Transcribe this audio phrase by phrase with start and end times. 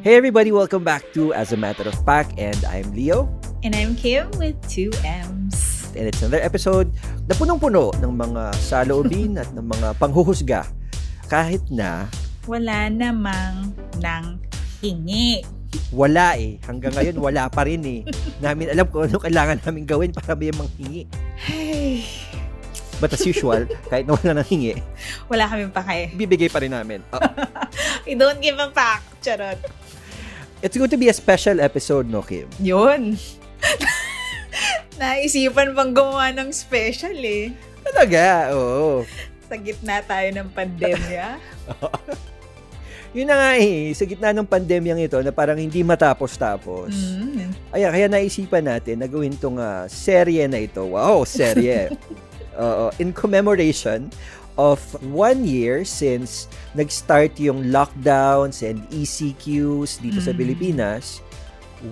[0.00, 3.28] Hey everybody, welcome back to As a Matter of Fact and I'm Leo.
[3.60, 5.92] And I'm Kim with two M's.
[5.92, 6.88] And it's another episode
[7.28, 10.64] na punong-puno ng mga saloobin at ng mga panghuhusga
[11.28, 12.08] kahit na
[12.48, 14.40] Wala namang nang
[14.80, 15.44] hingi.
[15.92, 16.56] wala eh.
[16.64, 18.00] Hanggang ngayon wala pa rin eh.
[18.40, 21.04] Namin alam kung ano kailangan namin gawin para may manghingi.
[21.36, 22.08] Hey,
[23.02, 24.78] But as usual, kahit na wala nang hingi,
[25.26, 26.14] wala kaming pake.
[26.14, 27.02] bibigay pa rin namin.
[27.10, 27.18] Oh,
[28.06, 29.02] We don't give a fuck.
[29.18, 29.58] Charot.
[30.62, 32.46] it's going to be a special episode, no, Kim?
[32.62, 33.18] Yun.
[35.02, 37.50] Naisipan bang gumawa ng special eh.
[37.82, 39.02] Talaga, oo.
[39.50, 41.42] Sa gitna tayo ng pandemya.
[43.18, 46.94] Yun na nga eh, sa gitna ng pandemyang ito na parang hindi matapos-tapos.
[46.94, 47.50] Mm.
[47.76, 50.80] Ayan, kaya naisipan natin na gawin tong ah, serye na ito.
[50.96, 51.92] Wow, serye.
[52.54, 54.12] Oo, in commemoration
[54.60, 56.44] of one year since
[56.76, 60.38] nag-start yung lockdowns and ECQs dito sa Mm.
[60.38, 61.24] Pilipinas,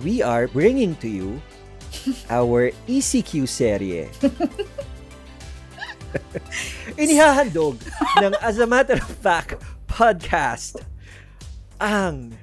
[0.05, 1.41] we are bringing to you
[2.29, 4.05] our ECQ serye.
[6.93, 7.79] Inihahandog
[8.19, 10.77] ng As a Matter of Fact podcast
[11.79, 12.35] ang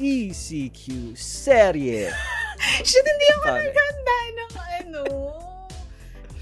[0.00, 2.08] ECQ serye.
[2.84, 3.60] Shit, hindi ako Paano?
[3.60, 5.02] naghanda ng ano,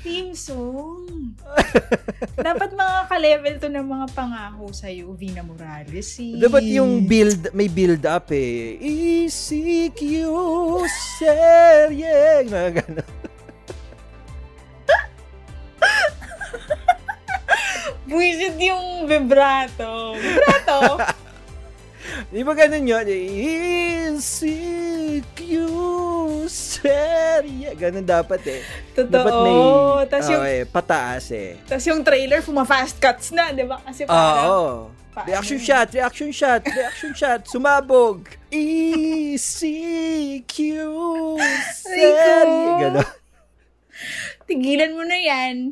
[0.02, 1.34] theme song.
[2.48, 6.08] Dapat mga ka-level to ng mga pangako sa'yo, Vina Morales.
[6.22, 6.38] Eh.
[6.38, 8.78] Dapat yung build, may build up eh.
[8.78, 10.00] ECQ
[10.88, 12.46] serye.
[12.46, 13.08] Mga ganun.
[18.08, 20.16] Buisit yung vibrato.
[20.16, 20.96] Vibrato?
[22.28, 23.08] Di ba ganun yun?
[26.48, 27.72] Serye.
[27.72, 28.60] Ganun dapat eh.
[28.92, 29.08] Totoo.
[29.08, 29.56] Dapat may
[30.12, 31.56] Tapos oh, yung, eh, pataas eh.
[31.64, 33.80] tas yung trailer, fuma-fast cuts na, di ba?
[33.80, 34.12] Kasi Oo.
[34.12, 35.66] parang, paano Reaction yun?
[35.66, 38.28] shot, reaction shot, reaction shot, sumabog.
[38.52, 40.52] ECQ
[41.80, 42.72] serye.
[42.76, 43.08] Ganun.
[44.48, 45.56] tigilan mo na yan.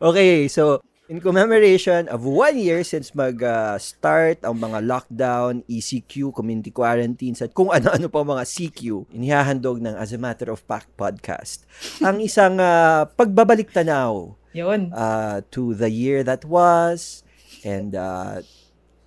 [0.00, 7.40] Okay, so in commemoration of one year since mag-start ang mga lockdown, ECQ, community quarantines,
[7.40, 11.64] at kung ano-ano pa mga CQ, inihahandog ng As a Matter of Fact podcast.
[12.04, 14.92] ang isang ah, pagbabalik tanaw Yun.
[14.92, 17.24] ah, to the year that was
[17.64, 18.44] and ah,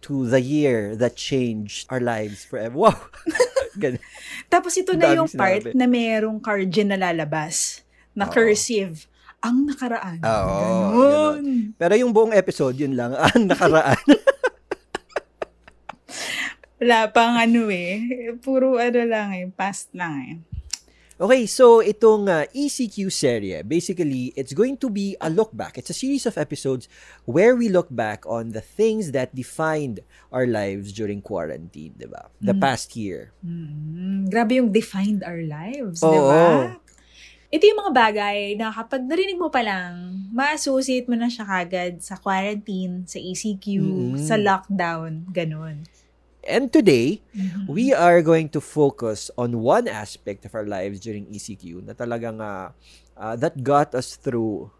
[0.01, 2.73] to the year that changed our lives forever.
[2.73, 2.97] Wow!
[4.51, 5.78] Tapos ito na Daming yung part sinabi.
[5.78, 9.06] na merong cardin na lalabas na cursive.
[9.41, 10.22] Ang nakaraan.
[10.22, 10.57] Oo,
[11.34, 11.74] Ganon.
[11.74, 13.97] Pero yung buong episode, yun lang, ang nakaraan.
[16.81, 18.01] Wala pang ano eh.
[18.38, 19.46] Puro ano lang eh.
[19.50, 20.35] Past lang eh.
[21.22, 25.78] Okay, so itong uh, ECQ serye, basically, it's going to be a look back.
[25.78, 26.90] It's a series of episodes
[27.30, 30.01] where we look back on the things that defined
[30.34, 32.25] our lives during quarantine, di ba?
[32.41, 32.62] The Mm.
[32.66, 33.30] past year.
[33.46, 36.74] Mm, grabe yung defined our lives, di ba?
[37.51, 42.00] Ito yung mga bagay na kapag narinig mo pa lang, ma-associate mo na siya kagad
[42.00, 44.16] sa quarantine, sa ECQ, Mm.
[44.16, 45.84] sa lockdown, ganun.
[46.41, 47.67] And today, Mhm.
[47.67, 52.39] we are going to focus on one aspect of our lives during ECQ na talagang
[52.39, 52.72] uh,
[53.13, 54.72] uh, that got us through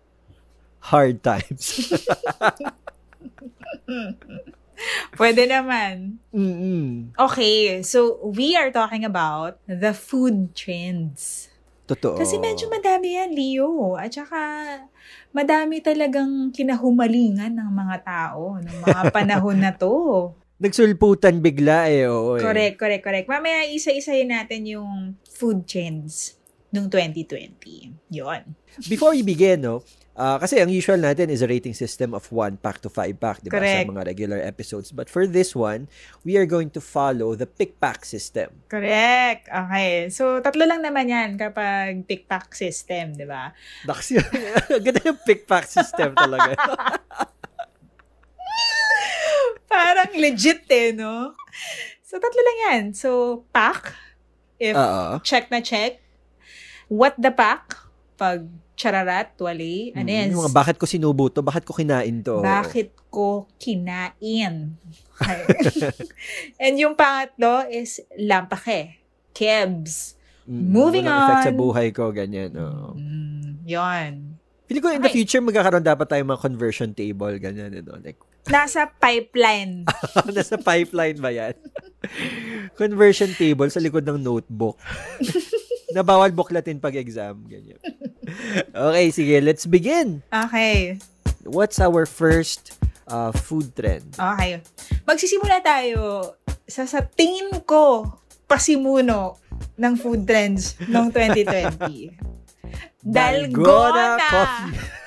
[0.90, 1.76] hard times.
[5.20, 6.18] Pwede naman.
[6.34, 7.14] Mm-mm.
[7.14, 11.51] Okay, so we are talking about the food trends.
[11.92, 12.16] Totoo.
[12.16, 14.00] Kasi medyo madami yan, Leo.
[14.00, 14.40] At saka,
[15.36, 20.32] madami talagang kinahumalingan ng mga tao ng mga panahon na to.
[20.62, 22.08] Nagsulputan bigla eh.
[22.08, 22.44] Oo, eh.
[22.44, 23.28] Correct, correct, correct.
[23.28, 26.40] Mamaya isa-isahin natin yung food trends
[26.72, 27.92] nung 2020.
[28.08, 28.42] Yon.
[28.88, 29.84] Before we begin, no,
[30.18, 33.40] ah, kasi ang usual natin is a rating system of 1 pack to 5 pack,
[33.44, 33.60] di ba?
[33.60, 34.92] Sa mga regular episodes.
[34.92, 35.88] But for this one,
[36.24, 38.64] we are going to follow the pick pack system.
[38.68, 39.48] Correct.
[39.48, 40.10] Okay.
[40.10, 43.56] So, tatlo lang naman yan kapag pick-pack system, di ba?
[43.88, 44.28] Naks yun.
[44.68, 46.56] Ganda yung pick pack system talaga.
[49.72, 51.32] Parang legit eh, no?
[52.04, 52.84] So, tatlo lang yan.
[52.92, 53.96] So, pack,
[54.60, 55.24] if Oo.
[55.24, 56.04] check na check.
[56.92, 57.72] What the pack,
[58.22, 58.46] pag
[58.78, 59.90] chararat, wali.
[59.98, 60.30] Ano yan?
[60.30, 61.42] Mm, yung mga bakit ko sinubo to?
[61.42, 62.46] Bakit ko kinain to?
[62.46, 64.78] Bakit ko kinain?
[66.62, 69.02] And yung pangatlo is lampake.
[69.34, 70.14] Kebs.
[70.46, 71.58] Mm, moving walang effect sa on.
[71.58, 72.54] buhay ko, ganyan.
[72.54, 72.94] Oo.
[72.94, 74.38] Mm, yon.
[74.70, 75.18] Feeling ko in the Okay.
[75.20, 77.74] future, magkakaroon dapat tayo mga conversion table, ganyan.
[77.74, 77.98] You know?
[77.98, 79.86] Like, Nasa pipeline.
[80.36, 81.54] nasa pipeline ba yan?
[82.74, 84.78] conversion table sa likod ng notebook.
[85.96, 87.44] na bawal buklatin pag exam.
[87.48, 87.80] Ganyan.
[88.72, 90.24] Okay, sige, let's begin.
[90.32, 90.98] Okay.
[91.44, 92.78] What's our first
[93.10, 94.16] uh, food trend?
[94.16, 94.62] Okay.
[95.04, 98.08] Magsisimula tayo isa sa tingin ko,
[98.48, 99.36] pasimuno
[99.76, 102.16] ng food trends noong 2020.
[103.02, 104.22] Dalgona!
[104.22, 105.01] coffee.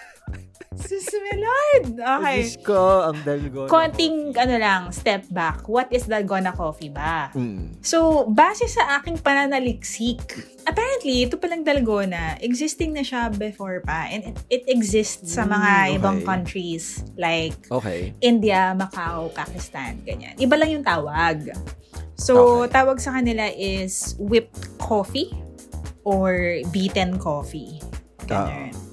[0.74, 1.84] Sus, my Lord!
[1.96, 2.38] Okay.
[2.42, 3.70] Diyos ko, ang dalgona.
[3.70, 5.64] Konting, ano lang, step back.
[5.64, 7.30] What is Dalgona coffee ba?
[7.32, 7.78] Mm.
[7.80, 10.20] So, base sa aking pananaliksik,
[10.66, 14.10] apparently, ito palang Dalgona, existing na siya before pa.
[14.10, 15.96] And it, it exists sa mga Mm, okay.
[15.96, 16.84] ibang countries
[17.16, 18.12] like Okay.
[18.20, 20.34] India, Macau, Pakistan, ganyan.
[20.36, 21.54] Iba lang yung tawag.
[22.14, 22.74] So, Okay.
[22.74, 25.30] tawag sa kanila is whipped coffee
[26.02, 27.80] or beaten coffee.
[28.26, 28.83] Ganun.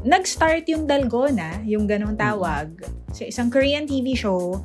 [0.00, 2.72] Nag-start yung Dalgona, yung ganong tawag,
[3.12, 4.64] sa isang Korean TV show.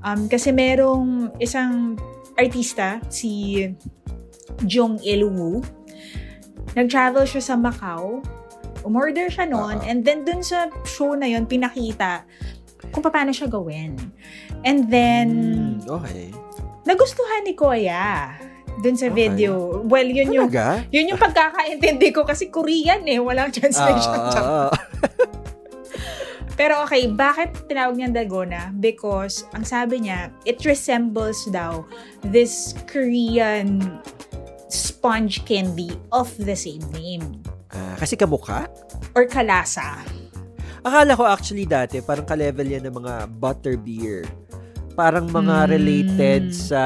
[0.00, 2.00] Um, kasi merong isang
[2.40, 3.68] artista, si
[4.64, 5.60] Jung Il-woo.
[6.72, 8.24] Nag-travel siya sa Macau.
[8.82, 9.76] Umorder siya noon.
[9.78, 9.86] Ah.
[9.86, 12.24] And then dun sa show na yun, pinakita
[12.90, 13.94] kung paano siya gawin.
[14.64, 15.28] And then,
[15.84, 16.32] Mm, okay.
[16.88, 18.34] nagustuhan ni Koya
[18.78, 19.28] dun sa Okay.
[19.28, 19.82] video.
[19.84, 20.86] Well, yun yung Talaga?
[20.88, 24.16] yun yung pagkakaintindi ko kasi Korean eh, walang translation.
[24.16, 24.72] Ah, ah, ah.
[26.52, 28.70] Pero okay, bakit tinawag niyang Dalgona?
[28.72, 31.82] Because, ang sabi niya, it resembles daw
[32.22, 33.80] this Korean
[34.68, 37.40] sponge candy of the same name.
[37.72, 38.68] Ah, kasi kamukha?
[39.12, 40.04] Or kalasa.
[40.82, 44.28] Akala ko actually dati, parang ka-level yan ng mga butterbeer.
[44.92, 45.70] Parang mga Mm.
[45.72, 46.82] related sa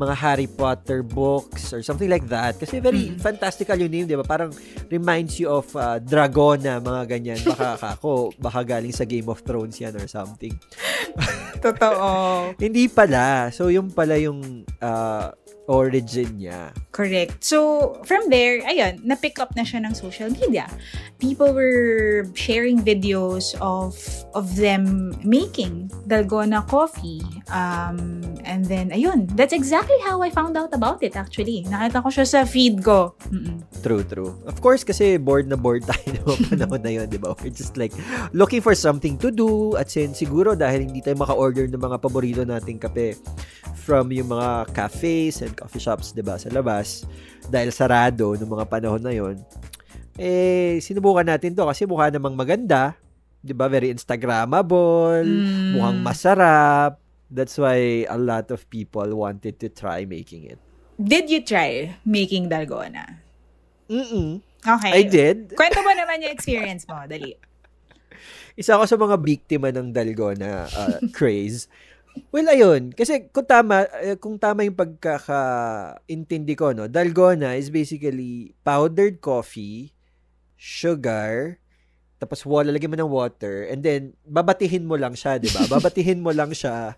[0.00, 2.56] mga Harry Potter books or something like that.
[2.56, 3.20] Kasi very Mm.
[3.20, 4.24] fantastical yung name, di ba?
[4.24, 4.48] Parang
[4.88, 7.38] reminds you of uh, Dragona, mga ganyan.
[7.44, 10.56] Baka ako, baka galing sa Game of Thrones yan or something.
[11.60, 12.08] Totoo.
[12.64, 13.52] Hindi pala.
[13.52, 15.28] So, yung pala yung uh,
[15.70, 16.74] origin niya.
[16.90, 17.46] Correct.
[17.46, 20.66] So, from there, ayun, na-pick up na siya ng social media.
[21.22, 23.94] People were sharing videos of
[24.34, 27.22] of them making Dalgona coffee.
[27.54, 31.62] Um, and then, ayun, that's exactly how I found out about it actually.
[31.70, 33.14] Nakita ko siya sa feed ko.
[33.30, 33.62] Mm-mm.
[33.86, 34.34] True, true.
[34.50, 37.38] Of course, kasi bored na bored tayo ng panahon na yun, di ba?
[37.38, 37.94] We're just like
[38.34, 42.42] looking for something to do at sin siguro dahil hindi tayo maka-order ng mga paborito
[42.42, 43.14] nating kape
[43.80, 47.04] from yung mga cafes and coffee shops, di ba, sa labas
[47.46, 49.36] dahil sarado ng mga panahon na yon
[50.16, 52.92] eh, sinubukan natin to kasi mukha namang maganda,
[53.40, 53.68] di ba?
[53.68, 55.76] Very Instagrammable, Mm.
[55.76, 57.00] mukhang masarap.
[57.30, 60.58] That's why a lot of people wanted to try making it.
[60.98, 63.22] Did you try making Dalgona?
[63.86, 64.42] Mm-mm.
[64.60, 64.92] Okay.
[64.92, 65.48] I did.
[65.58, 67.00] Kwento mo naman yung experience mo.
[67.06, 67.32] Dali.
[68.52, 71.64] isa ako sa mga biktima ng dalgona uh, craze.
[72.30, 72.94] Well, ayun.
[72.94, 79.94] Kasi kung tama, eh, kung tama yung pagkakaintindi ko, no, dalgona is basically powdered coffee,
[80.54, 81.58] sugar,
[82.20, 85.66] tapos wala lagyan mo ng water, and then babatihin mo lang siya, di ba?
[85.80, 86.94] Babatihin mo lang siya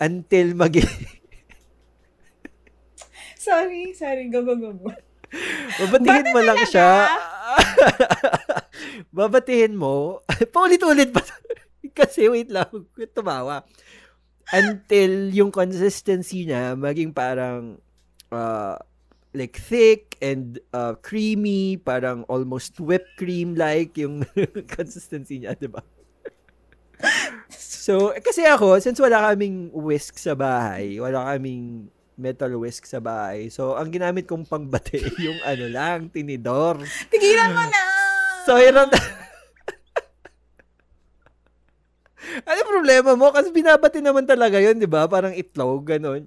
[0.00, 0.72] until mag
[3.42, 4.30] Sorry, sorry.
[4.30, 4.94] Go, go, go, go.
[5.82, 7.10] Babatihin mo lang siya.
[9.18, 10.22] Babatihin mo.
[10.54, 11.26] Paulit-ulit pa.
[11.90, 12.70] Kasi wait lang,
[13.10, 13.66] tumawa.
[14.52, 17.80] Until yung consistency niya maging parang
[18.28, 18.76] uh,
[19.32, 24.28] like thick and uh, creamy, parang almost whipped cream like yung
[24.76, 25.80] consistency niya, 'di ba?
[27.50, 33.50] so, kasi ako, since wala kaming whisk sa bahay, wala kaming metal whisk sa bahay.
[33.50, 36.78] So, ang ginamit kong pangbate, yung ano lang, tinidor.
[37.10, 37.82] Tigilan mo na!
[38.46, 39.21] So, hirap na.
[42.48, 43.28] Ano problema mo?
[43.34, 45.04] Kasi binabati naman talaga yun, di ba?
[45.06, 46.24] Parang itlog, ganun.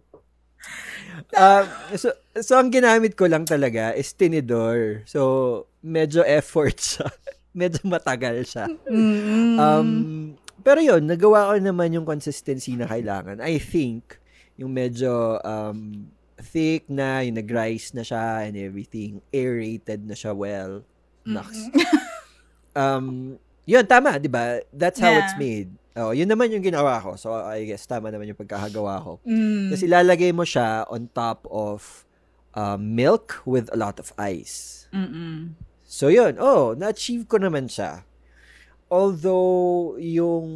[1.33, 5.05] Ah, so, so, ang ginamit ko lang talaga is tinidor.
[5.07, 7.07] So, medyo effort siya.
[7.59, 8.65] medyo matagal siya.
[8.91, 9.55] Mm.
[9.57, 9.89] Um,
[10.59, 13.39] pero yun, nagawa ko naman yung consistency na kailangan.
[13.39, 14.19] I think,
[14.59, 20.83] yung medyo um, thick na, yung nag-rise na siya and everything, aerated na siya well.
[21.23, 21.71] Naks.
[22.75, 24.61] um, yun, tama, di ba?
[24.69, 25.41] That's how it's Yeah.
[25.41, 25.69] made.
[25.95, 27.15] Oh, yun naman yung ginawa ko.
[27.15, 29.11] So, I guess, tama naman yung pagkakagawa ko.
[29.23, 29.71] Mm.
[29.71, 32.03] Kasi ilalagay mo siya on top of
[32.51, 34.91] um, milk with a lot of ice.
[34.91, 35.55] Mm-mm.
[35.87, 36.35] So, yun.
[36.35, 38.03] Oh, na-achieve ko naman siya.
[38.91, 40.47] Although, yung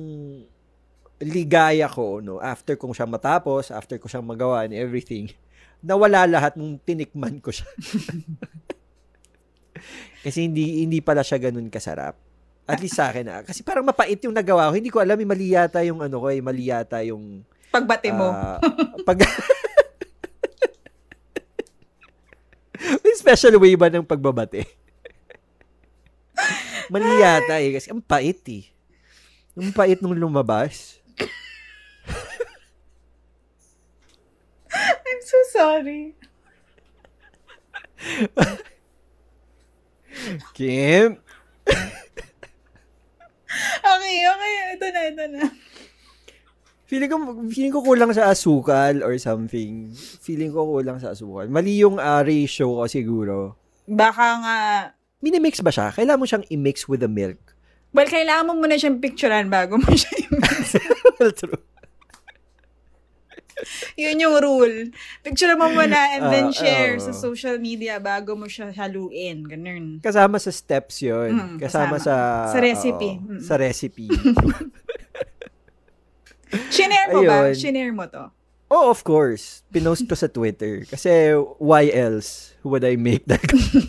[1.20, 5.32] ligaya ko, no, after kong siya matapos, after ko siyang magawa and everything,
[5.80, 7.68] nawala lahat nung tinikman ko siya.
[10.24, 12.16] Kasi hindi hindi pala siya ganun kasarap.
[12.70, 13.42] At least sa akin ah.
[13.42, 14.78] Kasi parang mapait yung nagawa ko.
[14.78, 18.34] Hindi ko alam, eh, mali yata yung ano ko, eh, mali yata yung Pagbati mo.
[18.34, 18.58] Ah,
[19.06, 19.22] pag
[23.06, 24.66] May special way ba ng pagbabate?
[26.90, 27.78] Mali yata eh.
[27.78, 28.66] Kasi ang pait eh.
[29.54, 30.98] Ang pait nung lumabas.
[35.54, 36.16] Sorry.
[40.58, 41.22] Kim?
[43.80, 44.69] Okay, okay.
[44.80, 45.42] Ito na, ito na.
[46.88, 47.18] Feeling ko,
[47.52, 49.92] feeling ko kulang sa asukal or something.
[50.24, 51.52] Feeling ko kulang sa asukal.
[51.52, 53.60] Mali yung uh, ratio ko siguro.
[53.84, 54.56] Baka nga,
[55.20, 55.92] Minimix ba siya?
[55.92, 57.38] Kailangan mo siyang i-mix with the milk.
[57.92, 60.80] well, kailangan mo muna siyang picturean bago mo siya i-mix.
[61.20, 61.60] well, true.
[64.02, 64.78] Yun yung rule.
[65.20, 67.02] Picture mo muna and then Ah, share oo.
[67.02, 69.44] sa social media bago mo siya haluin.
[69.44, 70.00] Ganun.
[70.00, 71.98] Kasama sa steps yon Mm, kasama, kasama.
[72.00, 72.14] sa...
[72.52, 73.10] Sa recipe.
[73.16, 73.42] oo, Mm.
[73.42, 74.08] sa recipe.
[76.70, 77.36] Shinare mo ba?
[77.46, 77.54] Ayun.
[77.54, 78.26] Shinare mo to.
[78.70, 79.62] oh, of course.
[79.70, 80.86] Pinost ko sa Twitter.
[80.86, 83.42] Kasi why else would I make that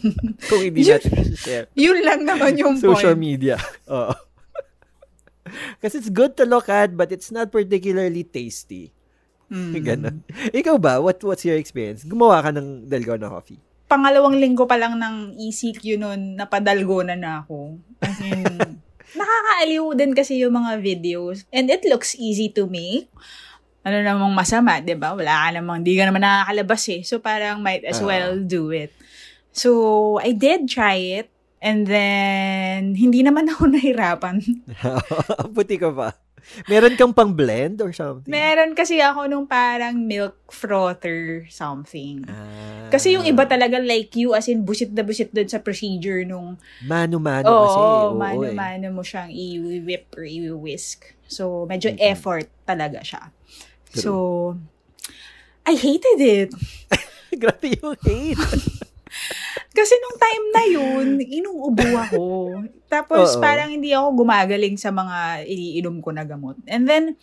[0.49, 3.21] kung hindi Yun- natin share Yun lang naman yung social point.
[3.21, 3.57] media.
[3.89, 4.12] Oo.
[5.81, 8.93] Kasi it's good to look at, but it's not particularly tasty.
[9.50, 9.73] Mm.
[9.87, 10.16] Ganon.
[10.54, 10.99] Ikaw ba?
[10.99, 12.07] What What's your experience?
[12.07, 13.59] Gumawa ka ng Dalgona coffee?
[13.85, 17.75] Pangalawang linggo pa lang ng ECQ nun, napadalgona na ako.
[17.99, 18.47] As in,
[19.19, 21.42] nakakaaliw din kasi yung mga videos.
[21.50, 23.11] And it looks easy to make.
[23.83, 25.11] Ano namang masama, di ba?
[25.11, 27.02] Wala ka namang, di ka naman nakakalabas eh.
[27.02, 28.07] So parang might as Ah.
[28.07, 28.95] well do it.
[29.50, 31.26] So, I did try it.
[31.59, 34.38] And then, hindi naman ako nahirapan.
[35.50, 36.14] Puti ka pa.
[36.66, 38.28] Meron kang pang blend or something?
[38.28, 42.25] Meron kasi ako nung parang milk frother something.
[42.26, 42.90] Ah.
[42.90, 46.59] Kasi yung iba talaga like you, as in busit na busit dun sa procedure nung
[46.82, 47.80] Mano-mano Oo, kasi.
[47.80, 48.16] Oo, eh.
[48.52, 51.14] mano-mano mo siyang i-whip or i-whisk.
[51.30, 52.02] So, medyo Mhm.
[52.02, 53.30] effort talaga siya.
[53.90, 54.59] So,
[55.62, 56.50] I hated it.
[57.40, 58.38] Grabe yung hate.
[59.71, 62.25] Kasi nung time na yun, inuubo ako.
[62.91, 63.41] Tapos Oo.
[63.41, 66.59] parang hindi ako gumagaling sa mga iniinom ko na gamot.
[66.67, 67.15] And then,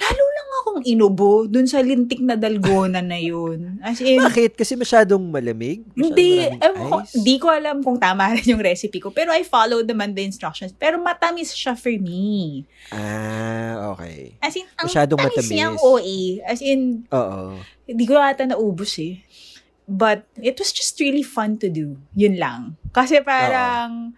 [0.00, 3.76] lalo lang akong inubo dun sa lintik na dalgona na yun.
[3.84, 4.56] As in, Bakit?
[4.56, 5.84] Kasi masyadong malamig?
[5.92, 9.12] Masyadong Hindi, ewan ko, di ko alam kung tama rin yung recipe ko.
[9.12, 10.72] Pero I followed naman the instructions.
[10.72, 12.64] Pero matamis siya for me.
[12.88, 14.32] Ah, okay.
[14.40, 15.52] As in, ang Masyadong tamis matamis.
[15.52, 16.20] niyang OA.
[16.48, 17.60] As in, Oo.
[17.84, 19.20] hindi ko ata naubos eh.
[19.90, 21.98] But it was just really fun to do.
[22.14, 22.78] Yun lang.
[22.94, 24.14] Kasi parang,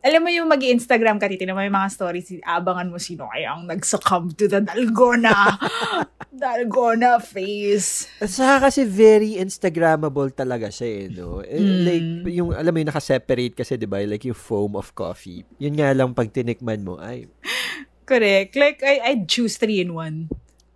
[0.00, 3.58] alam mo yung mag instagram ka, titignan mo yung mga stories, abangan mo sino kaya
[3.58, 5.58] ang nag-succumb to the dalgona.
[6.30, 8.06] dalgona face.
[8.22, 11.42] At saka kasi very Instagrammable talaga siya eh, no?
[11.42, 11.82] Eh, Mm.
[11.82, 13.98] Like, yung, alam mo yung nakaseparate kasi, di ba?
[14.06, 15.42] Like yung foam of coffee.
[15.58, 17.26] Yun nga lang pag tinikman mo, ay,
[18.06, 18.54] Correct.
[18.58, 20.30] Like, I, I'd choose three in one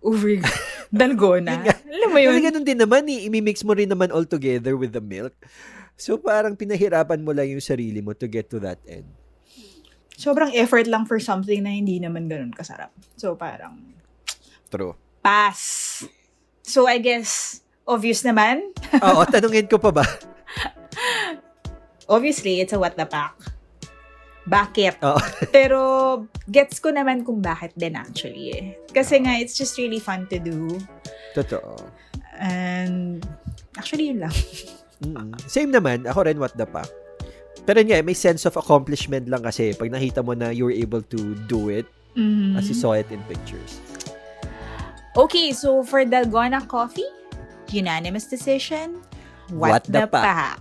[0.05, 0.37] over
[0.93, 1.65] dalgona.
[1.89, 2.37] Alam mo yun?
[2.37, 5.33] Kasi ganun din naman, eh, imimix mo rin naman all together with the milk.
[5.97, 9.09] So, parang pinahirapan mo lang yung sarili mo to get to that end.
[10.15, 12.93] Sobrang effort lang for something na hindi naman ganun kasarap.
[13.17, 13.81] So, parang,
[14.69, 14.93] True.
[15.25, 16.05] pass.
[16.61, 18.71] So, I guess, obvious naman.
[19.01, 20.05] Oo, tanungin ko pa ba?
[22.05, 23.33] Obviously, it's a what the pack.
[24.45, 25.01] Bakit?
[25.01, 25.17] Oo.
[25.55, 25.79] Pero,
[26.45, 28.65] gets ko naman kung bakit din actually eh.
[28.93, 30.77] Kasi nga, it's just really fun to do.
[31.33, 31.81] Totoo.
[32.37, 33.25] And,
[33.73, 34.35] actually, yun lang.
[35.01, 35.33] Mm-mm.
[35.49, 36.85] Same naman, ako rin what the pa.
[37.65, 41.01] Pero nga, may sense of accomplishment lang kasi pag nakita mo na you were able
[41.01, 42.55] to do it Mhm.
[42.55, 43.81] as you saw it in pictures.
[45.17, 47.07] Okay, so for Dalgona Coffee,
[47.71, 49.01] unanimous decision.
[49.51, 50.21] What, What the, the pa?
[50.21, 50.55] pack?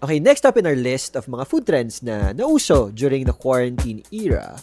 [0.00, 4.00] Okay, next up in our list of mga food trends na nauso during the quarantine
[4.08, 4.56] era,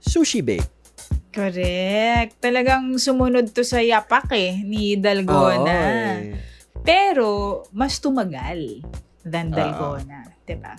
[0.00, 0.64] sushi bake.
[1.32, 2.40] Correct.
[2.40, 5.60] Talagang sumunod to sa yapak eh, ni Dalgona.
[5.60, 6.36] Oo, eh.
[6.84, 8.80] Pero, mas tumagal
[9.24, 9.56] than Oo.
[9.56, 10.32] Dalgona.
[10.44, 10.74] 'di ba?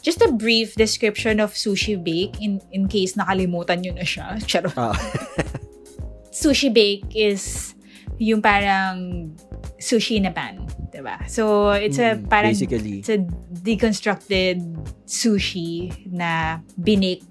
[0.00, 4.38] Just a brief description of sushi bake in in case nakalimutan nyo na siya.
[4.42, 4.72] Charot.
[4.76, 4.96] Ah.
[6.40, 7.74] Sushi bake is
[8.20, 9.32] yung parang
[9.80, 10.60] sushi na pan.
[10.92, 11.24] 'di ba?
[11.26, 13.00] So, it's a Mm, parang basically.
[13.00, 13.24] it's a
[13.64, 14.60] deconstructed
[15.08, 17.24] sushi na binake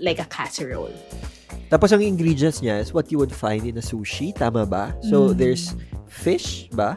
[0.00, 0.96] like a casserole.
[1.68, 4.96] Tapos ang ingredients niya is what you would find in a sushi, tama ba?
[5.06, 5.38] So Mm.
[5.38, 5.76] there's
[6.10, 6.96] fish ba?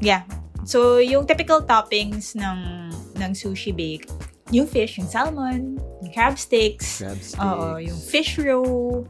[0.00, 0.24] Yeah.
[0.64, 2.88] So, yung typical toppings ng
[3.20, 4.08] ng sushi bake,
[4.54, 7.34] yung fish, yung salmon, yung crab sticks, Crab sticks.
[7.36, 9.02] oo, yung fish roe,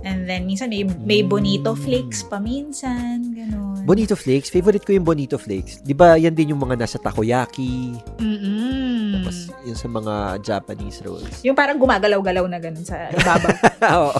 [0.00, 1.28] and then minsan may, may Mm.
[1.28, 3.84] bonito flakes pa minsan, ganun.
[3.84, 4.48] Bonito flakes.
[4.48, 5.78] Favorite ko yung bonito flakes.
[5.78, 9.14] Di ba yan din yung mga nasa takoyaki, Mm-mm.
[9.14, 11.44] tapos yung sa mga Japanese rolls.
[11.44, 13.52] Yung parang gumagalaw-galaw na ganun sa ibabaw.
[14.00, 14.12] Oo.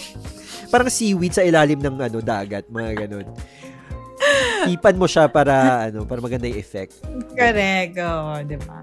[0.67, 3.27] Parang seaweed sa ilalim ng ano dagat, mga ganun.
[4.67, 5.55] Ipan mo siya para
[5.87, 6.99] ano, para maganda yung effect.
[7.33, 8.83] Correct, oo, di ba?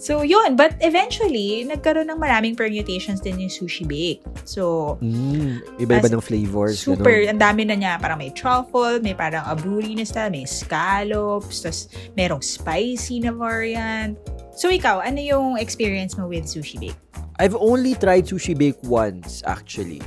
[0.00, 0.56] So, yun.
[0.56, 4.24] But eventually, nagkaroon ng maraming permutations din yung sushi bake.
[4.48, 6.80] So, Mm, iba-iba As- ng flavors.
[6.80, 7.92] super, ang dami na niya.
[8.00, 14.16] Parang may truffle, may parang aburi na style, may scallops, tapos merong spicy na variant.
[14.56, 16.96] So, ikaw, ano yung experience mo with sushi bake?
[17.36, 20.00] I've only tried sushi bake once, actually.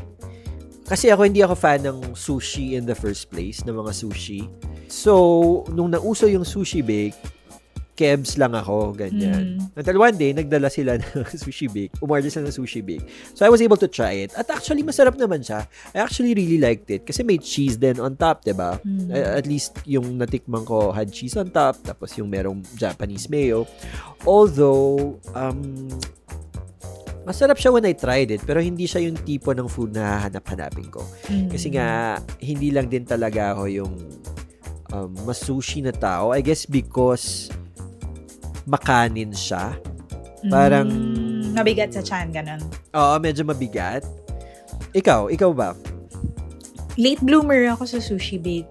[0.90, 4.50] Kasi ako, hindi ako fan ng sushi in the first place, ng mga sushi.
[4.90, 7.18] So, nung nauso yung sushi bake,
[7.94, 9.62] kebs lang ako, ganyan.
[9.62, 9.78] Mm.
[9.78, 11.94] Until one day, nagdala sila ng sushi bake.
[12.02, 13.06] Umorder sila ng sushi bake.
[13.38, 14.34] So, I was able to try it.
[14.34, 15.70] At actually, masarap naman siya.
[15.94, 17.06] I actually really liked it.
[17.06, 18.82] Kasi may cheese din on top, 'di ba?
[18.82, 19.14] Mm.
[19.14, 21.78] At least, yung natikman ko had cheese on top.
[21.86, 23.70] Tapos yung merong Japanese mayo.
[24.26, 25.86] Although, um,
[27.30, 28.42] masarap siya when I tried it.
[28.42, 31.06] Pero hindi siya yung tipo ng food na hahanap-hanapin ko.
[31.30, 31.50] Mm.
[31.54, 33.94] Kasi nga, hindi lang din talaga ako yung
[34.92, 36.34] um, mas sushi na tao.
[36.34, 37.54] I guess because
[38.66, 39.76] makanin siya.
[40.44, 42.60] parang- Mm, mabigat sa chan, ganun.
[42.92, 44.04] Oo, medyo mabigat.
[44.92, 45.72] Ikaw, ikaw ba?
[46.98, 48.70] late bloomer ako sa sushi bake.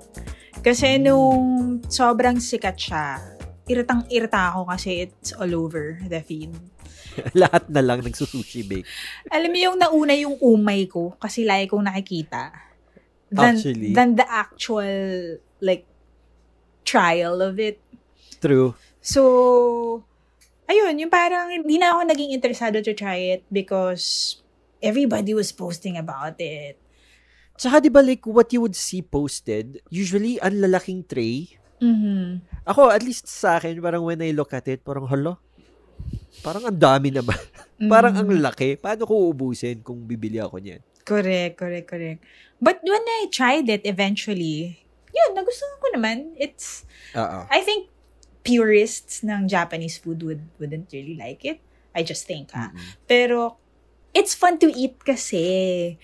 [0.63, 3.19] Kasi nung sobrang sikat siya,
[3.67, 6.55] iritang irita ako kasi it's all over the feed.
[7.39, 8.87] Lahat na lang nagsusushi bake.
[9.27, 12.55] Alam mo yung nauna yung umay ko kasi lagi kong nakikita.
[13.33, 13.91] Than, Actually.
[13.97, 14.87] than the actual
[15.59, 15.89] like
[16.85, 17.81] trial of it.
[18.39, 18.77] True.
[19.03, 20.07] So,
[20.71, 24.39] ayun, yung parang hindi na ako naging interesado to try it because
[24.79, 26.79] everybody was posting about it.
[27.59, 31.53] Tsaka di ba like what you would see posted, usually ang lalaking tray.
[31.83, 32.41] Mhm.
[32.65, 35.37] Ako, at least sa akin, parang when I look at it, parang hala,
[36.41, 37.37] parang ang dami naman.
[37.93, 38.41] parang ang Mhm.
[38.41, 38.71] laki.
[38.81, 40.81] Paano ko uubusin kung bibili ako niyan?
[41.03, 42.23] Correct, correct, correct.
[42.63, 44.79] But when I tried it eventually,
[45.11, 46.17] yun, nagustuhan ko naman.
[46.39, 47.51] It's, Oo.
[47.51, 47.92] I think
[48.43, 51.63] purists ng Japanese food would, wouldn't really like it.
[51.93, 52.71] I just think, ha.
[52.71, 52.99] Mm-mm.
[53.05, 53.57] Pero,
[54.13, 55.97] it's fun to eat kasi.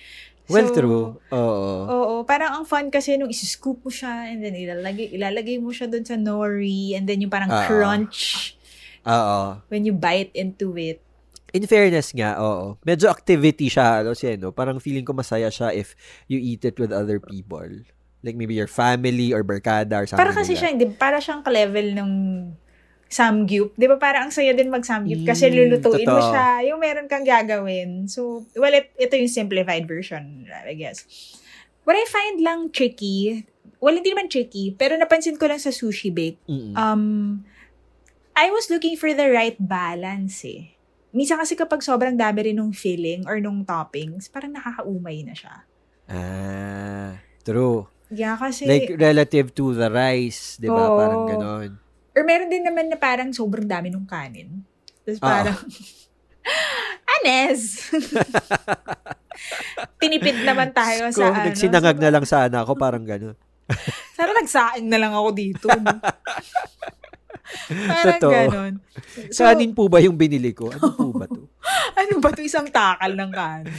[0.49, 1.05] Well, So, true.
[1.29, 1.73] Oo.
[1.85, 5.85] Oo, parang ang fun kasi nung isi-scoop mo siya and then ilalagay, ilalagay mo siya
[5.87, 7.69] dun sa nori and then yung parang Ah.
[7.69, 8.57] crunch
[9.05, 9.61] Oo.
[9.69, 11.05] when you bite into it.
[11.53, 12.77] In fairness nga, oo.
[12.81, 14.53] Medyo activity siya, ano siya, no?
[14.53, 15.93] Parang feeling ko masaya siya if
[16.29, 17.65] you eat it with other people.
[18.23, 21.43] Like maybe your family or barkada or something Para kasi like siya, hindi, para siyang
[21.47, 22.13] ka-level ng
[23.09, 23.73] samgyup.
[23.79, 26.29] Di ba parang ang saya din mag-samgyup kasi Mm, lulutuin mo totoo.
[26.29, 26.47] siya.
[26.69, 28.05] Yung meron kang gagawin.
[28.05, 31.09] So, well, it, ito yung simplified version, I guess.
[31.89, 33.49] What I find lang tricky,
[33.81, 36.37] well, hindi naman tricky, pero napansin ko lang sa sushi bake,
[36.77, 37.41] um,
[38.37, 40.77] I was looking for the right balance eh.
[41.11, 45.65] Minsan kasi kapag sobrang dami rin nung filling or nung toppings, parang nakakaumay na siya.
[46.05, 47.89] Ah, true.
[48.09, 48.65] Yeah, kasi...
[48.65, 50.85] Like relative to the rice, 'di ba?
[50.89, 50.97] Oo.
[50.97, 51.71] Parang ganon.
[52.17, 54.65] Or meron din naman na parang sobrang dami nung kanin.
[55.05, 55.29] Tapos Oo.
[55.29, 55.59] parang,
[57.21, 57.93] Anes!
[60.03, 61.47] Tinipid naman tayo Ko, sa ano.
[61.53, 63.37] nagsinangag na lang sana ako, parang ganon.
[64.19, 65.69] Sana nagsaing na lang ako dito.
[65.69, 65.93] No?
[67.69, 68.33] parang Totoo.
[68.33, 68.75] ganon.
[69.29, 70.73] So, Kanin po ba yung binili ko?
[70.73, 71.45] Ano po ba to?
[71.95, 73.77] ano ba to isang takal ng kanin?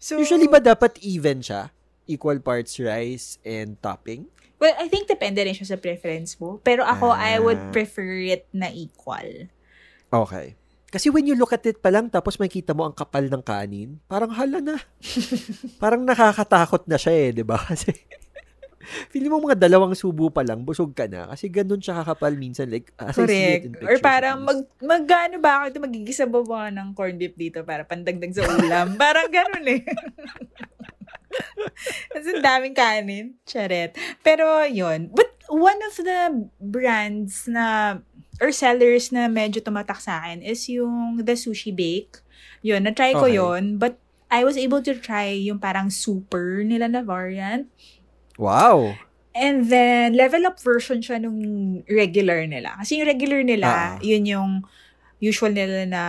[0.00, 1.68] So, Usually ba dapat even siya?
[2.08, 4.26] Equal parts rice and topping?
[4.56, 6.58] Well, I think depende rin siya sa preference mo.
[6.58, 7.70] Pero ako, I would Ah.
[7.70, 9.46] prefer it na equal.
[10.08, 10.56] Okay.
[10.88, 14.00] Kasi when you look at it pa lang, tapos makikita mo ang kapal ng kanin,
[14.08, 14.76] parang hala na.
[15.84, 17.60] parang nakakatakot na siya eh, di ba?
[17.68, 17.92] Kasi,
[19.12, 21.28] feeling mo mga dalawang subo pa lang, busog ka na.
[21.28, 22.72] Kasi ganun siya kakapal minsan.
[22.72, 23.62] Like, as I see it Correct.
[23.62, 26.96] in Or pictures parang at mag, mag ano ba ako ito, magigisa ba ba ng
[26.96, 28.96] corned beef dito para pandagdag sa ulam?
[29.04, 29.84] parang ganun eh.
[32.14, 33.36] Kasi daming kanin.
[33.44, 33.94] Charet.
[34.24, 35.12] Pero yun.
[35.12, 37.98] But one of the brands na
[38.38, 42.22] or sellers na medyo tumatak sa akin is yung The Sushi Bake.
[42.62, 43.38] Yun, na-try ko Okay.
[43.38, 43.78] yun.
[43.78, 47.66] But I was able to try yung parang super nila na variant.
[48.36, 48.94] Wow.
[49.34, 51.38] And then, level up version siya nung
[51.86, 52.74] regular nila.
[52.78, 54.50] Kasi yung regular nila, yun yung
[55.18, 56.02] usual nila na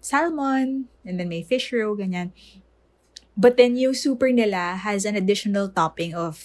[0.00, 2.32] salmon, and then may fish roe, ganyan.
[3.36, 6.40] But then, yung super nila has an additional topping of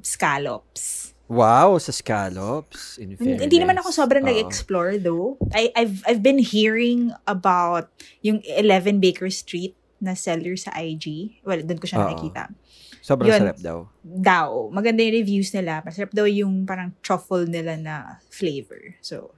[0.00, 1.12] scallops.
[1.26, 3.02] Wow, sa scallops.
[3.02, 3.42] In fairness.
[3.42, 4.30] Hindi naman ako sobrang Oo.
[4.30, 5.34] nag-explore though.
[5.50, 7.90] I, I've, I've been hearing about
[8.22, 11.42] yung 11 Baker Street na seller sa IG.
[11.42, 12.14] Well, doon ko siya Oo.
[12.14, 12.54] nakikita.
[13.02, 13.40] Sobrang Yun.
[13.42, 13.78] sarap daw.
[14.06, 14.50] daw.
[14.70, 15.82] Maganda yung reviews nila.
[15.82, 18.94] Masarap daw yung parang truffle nila na flavor.
[19.02, 19.34] So,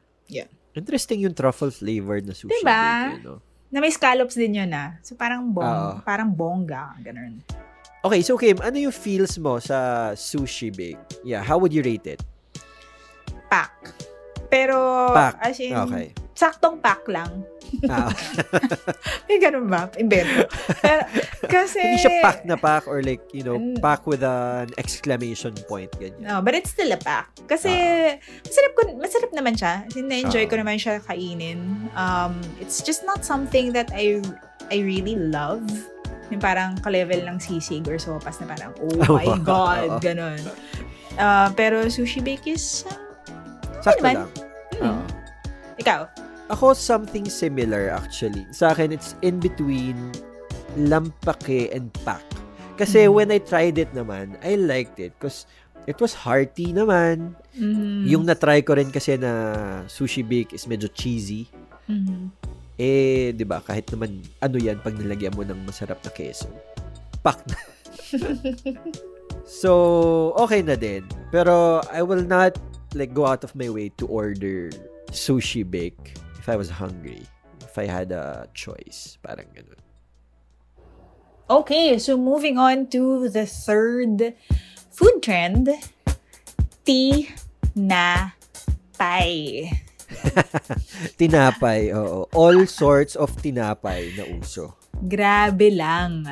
[0.78, 2.54] Interesting yung truffle flavored na sushi.
[2.62, 3.18] Diba?
[3.18, 3.42] bake, no?
[3.68, 4.96] Na may scallops din yun ah.
[5.04, 6.04] So, parang bong, Oo.
[6.04, 6.96] parang bongga.
[7.04, 7.40] Ganun.
[7.98, 11.00] Okay, so Kim, ano yung feels mo sa sushi bake?
[11.26, 12.22] Yeah, how would you rate it?
[13.50, 13.74] Pack.
[14.48, 14.76] Pero,
[15.12, 15.36] Pack.
[15.42, 16.14] as in, Okay.
[16.38, 17.42] Saktong pack lang.
[17.90, 18.08] Ah,
[19.26, 19.90] May ganun ba?
[19.98, 20.46] Invento.
[20.78, 21.02] Pero,
[21.50, 21.82] kasi...
[21.82, 25.90] hindi siya pack na pack or like, you know, pack with an exclamation point.
[25.98, 26.22] Ganyan.
[26.22, 27.28] No, but it's still a pack.
[27.44, 27.68] Kasi,
[28.46, 29.82] masarap, ko, masarap naman siya.
[29.92, 30.60] Na-enjoy ko Ah.
[30.62, 31.58] naman siya kainin.
[31.92, 34.22] Um, it's just not something that I
[34.70, 35.66] I really love.
[36.30, 39.26] Yung parang ka-level ng sisig or sopas na parang, oh my.
[39.42, 40.38] God, ganun.
[41.18, 42.94] Uh, pero sushi bake is, uh,
[43.82, 44.14] Sakto naman.
[44.24, 44.30] lang.
[44.78, 44.86] hmm.
[44.88, 45.02] Ah.
[45.76, 46.00] ikaw,
[46.48, 48.44] Ako, something similar actually.
[48.50, 49.96] Sa akin, it's in between
[50.80, 52.24] lampake and pak.
[52.78, 53.12] Kasi Mhm.
[53.12, 55.44] when I tried it naman, I liked it because
[55.84, 57.34] it was hearty naman.
[57.52, 59.32] mhm, Yung na-try ko rin kasi na
[59.90, 61.50] sushi bake is medyo cheesy.
[61.84, 62.30] mhm.
[62.78, 66.46] Eh, di ba, kahit naman ano yan pag nilagyan mo ng masarap na keso.
[67.20, 67.58] Pak na.
[69.60, 69.70] so,
[70.38, 71.02] okay na din.
[71.34, 72.54] Pero, I will not
[72.94, 74.70] like go out of my way to order
[75.10, 76.14] sushi bake
[76.48, 77.28] if I was hungry.
[77.60, 79.20] If I had a choice.
[79.20, 79.76] Parang ganun.
[81.44, 84.32] Okay, so moving on to the third
[84.88, 85.68] food trend,
[86.88, 87.28] tea
[87.76, 88.32] na
[88.96, 89.68] pie.
[91.20, 92.24] Tinapay, oo.
[92.32, 94.72] All sorts of tinapay na uso.
[95.04, 96.24] Grabe lang.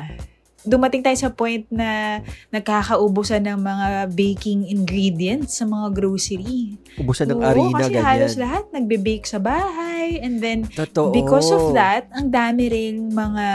[0.67, 2.19] Dumating tayo sa point na
[2.51, 6.75] nagkakaubusan ng mga baking ingredients sa mga grocery.
[6.99, 8.43] Ubusan ng Oo, arena, kasi halos ganyan.
[8.43, 10.19] lahat nagbe-bake sa bahay.
[10.19, 11.15] And then, Totoo.
[11.15, 13.45] because of that, ang dami ring mga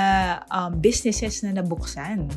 [0.48, 2.32] um, businesses na nabuksan.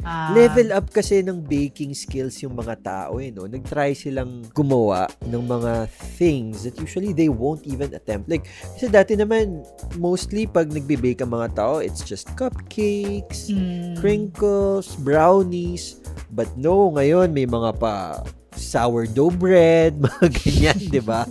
[0.00, 3.44] Ah, Level up kasi ng baking skills yung mga tao eh, no?
[3.44, 8.28] Nag-try silang gumawa ng mga things that usually they won't even attempt.
[8.28, 9.60] Like, kasi dati naman,
[10.00, 16.00] mostly pag nagbe-bake ang mga tao, it's just cupcakes, mm, crinkles, brownies.
[16.32, 18.24] But no, ngayon may mga pa
[18.56, 21.28] sourdough bread, mga ganyan, di ba?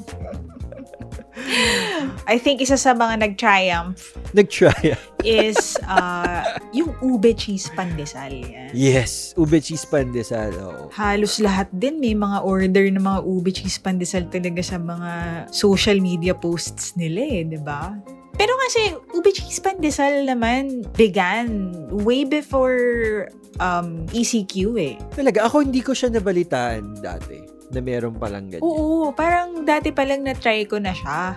[2.30, 4.94] I think isa sa mga nag-triumph Nag-try.
[5.26, 8.30] is uh, yung ube cheese pandesal.
[8.30, 8.70] Yan.
[8.72, 10.54] Yes, ube cheese pandesal.
[10.62, 10.94] Oo.
[10.94, 15.12] Halos lahat din may mga order ng mga ube cheese pandesal talaga sa mga
[15.50, 17.98] social media posts nila eh, 'di ba?
[18.40, 23.28] Pero kasi ube cheese pandesal naman began way before
[23.60, 24.96] um, ECQ eh.
[25.12, 28.66] Talaga, ako hindi ko siya nabalitaan dati na meron palang ganyan.
[28.66, 31.34] Oo, parang dati pa lang na-try ko na siya.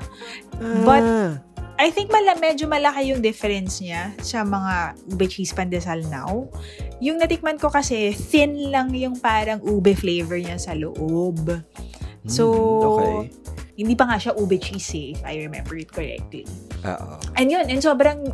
[0.56, 1.40] Ah, But-
[1.82, 6.46] I think mala, medyo malaki yung difference niya sa mga ube cheese pandesal now.
[7.02, 11.42] Yung natikman ko kasi, thin lang yung parang ube flavor niya sa loob.
[12.28, 13.16] So, Hmm, okay.
[13.72, 16.46] Hindi pa nga siya ube cheese eh, if I remember it correctly.
[16.86, 17.18] Oo.
[17.34, 18.30] And yun, and sobrang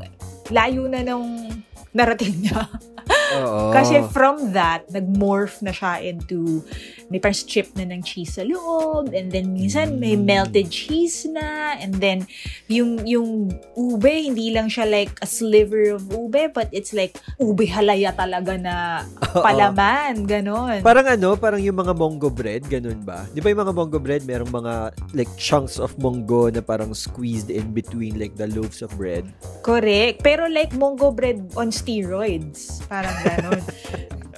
[0.50, 1.48] layo na nung
[1.94, 2.68] narating niya.
[3.34, 3.70] Oo.
[3.70, 6.64] Kasi from that, nag-morph na siya into,
[7.08, 10.24] may parang strip na ng cheese sa loob, and then minsan may Mm.
[10.24, 12.24] melted cheese na, and then
[12.66, 17.64] yung, yung ube, hindi lang siya like a sliver of ube, but it's like ube
[17.64, 19.44] halaya talaga na Oo.
[19.44, 20.80] palaman, ganon.
[20.80, 23.28] Parang ano, parang yung mga mongo bread, ganun ba?
[23.30, 24.74] Di ba yung mga mongo bread, merong mga
[25.12, 29.28] like chunks of mongo na parang squeezed in between like the loaves of bread.
[29.60, 30.20] Correct.
[30.22, 32.80] Pero like mongo bread on steroids.
[32.86, 33.62] Parang ganon.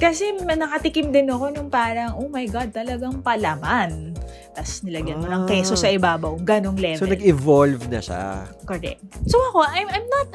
[0.00, 4.16] Kasi nakatikim din ako nung parang, oh my God, talagang palaman.
[4.56, 5.48] Tapos nilagyan mo ng Ah.
[5.48, 6.40] keso sa ibabaw.
[6.40, 7.04] Ganong level.
[7.04, 8.48] So nag-evolve na siya.
[8.64, 9.04] Correct.
[9.28, 10.28] So ako, I'm, I'm not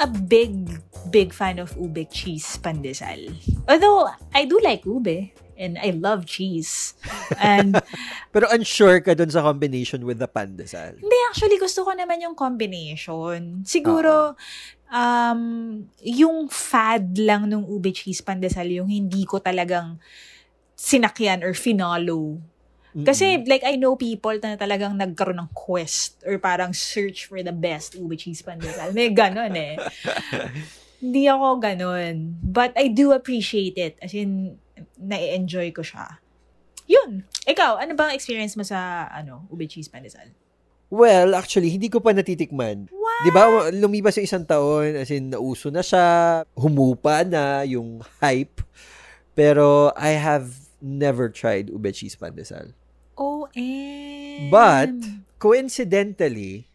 [0.00, 0.72] a big,
[1.12, 3.28] big fan of ube cheese pandesal.
[3.68, 5.36] Although, I do like ube.
[5.60, 6.96] And I love cheese.
[7.36, 7.76] And
[8.32, 10.96] Pero unsure ka dun sa combination with the pandesal.
[10.96, 13.60] Hindi, actually, gusto ko naman yung combination.
[13.68, 14.40] Siguro,
[14.90, 15.40] um,
[16.02, 19.96] yung fad lang ng ube cheese pandesal, yung hindi ko talagang
[20.74, 22.42] sinakyan or finalo.
[22.90, 27.54] Kasi, like, I know people na talagang nagkaroon ng quest or parang search for the
[27.54, 28.90] best ube cheese pandesal.
[28.90, 29.78] May ganon eh.
[31.02, 32.34] Hindi ako ganon.
[32.42, 33.94] But I do appreciate it.
[34.02, 34.58] As in,
[34.98, 36.18] na-enjoy ko siya.
[36.90, 37.22] Yun.
[37.46, 40.26] Ikaw, ano bang experience mo sa, ano, ube cheese pandesal?
[40.90, 42.90] Well, actually, hindi ko pa natitikman.
[43.20, 48.64] Di ba, lumipas yung isang taon, as in, nauso na siya, humupa na yung hype.
[49.36, 50.48] Pero, I have
[50.80, 52.72] never tried ube cheese pandesal.
[53.20, 54.48] OM.
[54.48, 54.96] But,
[55.36, 56.72] coincidentally,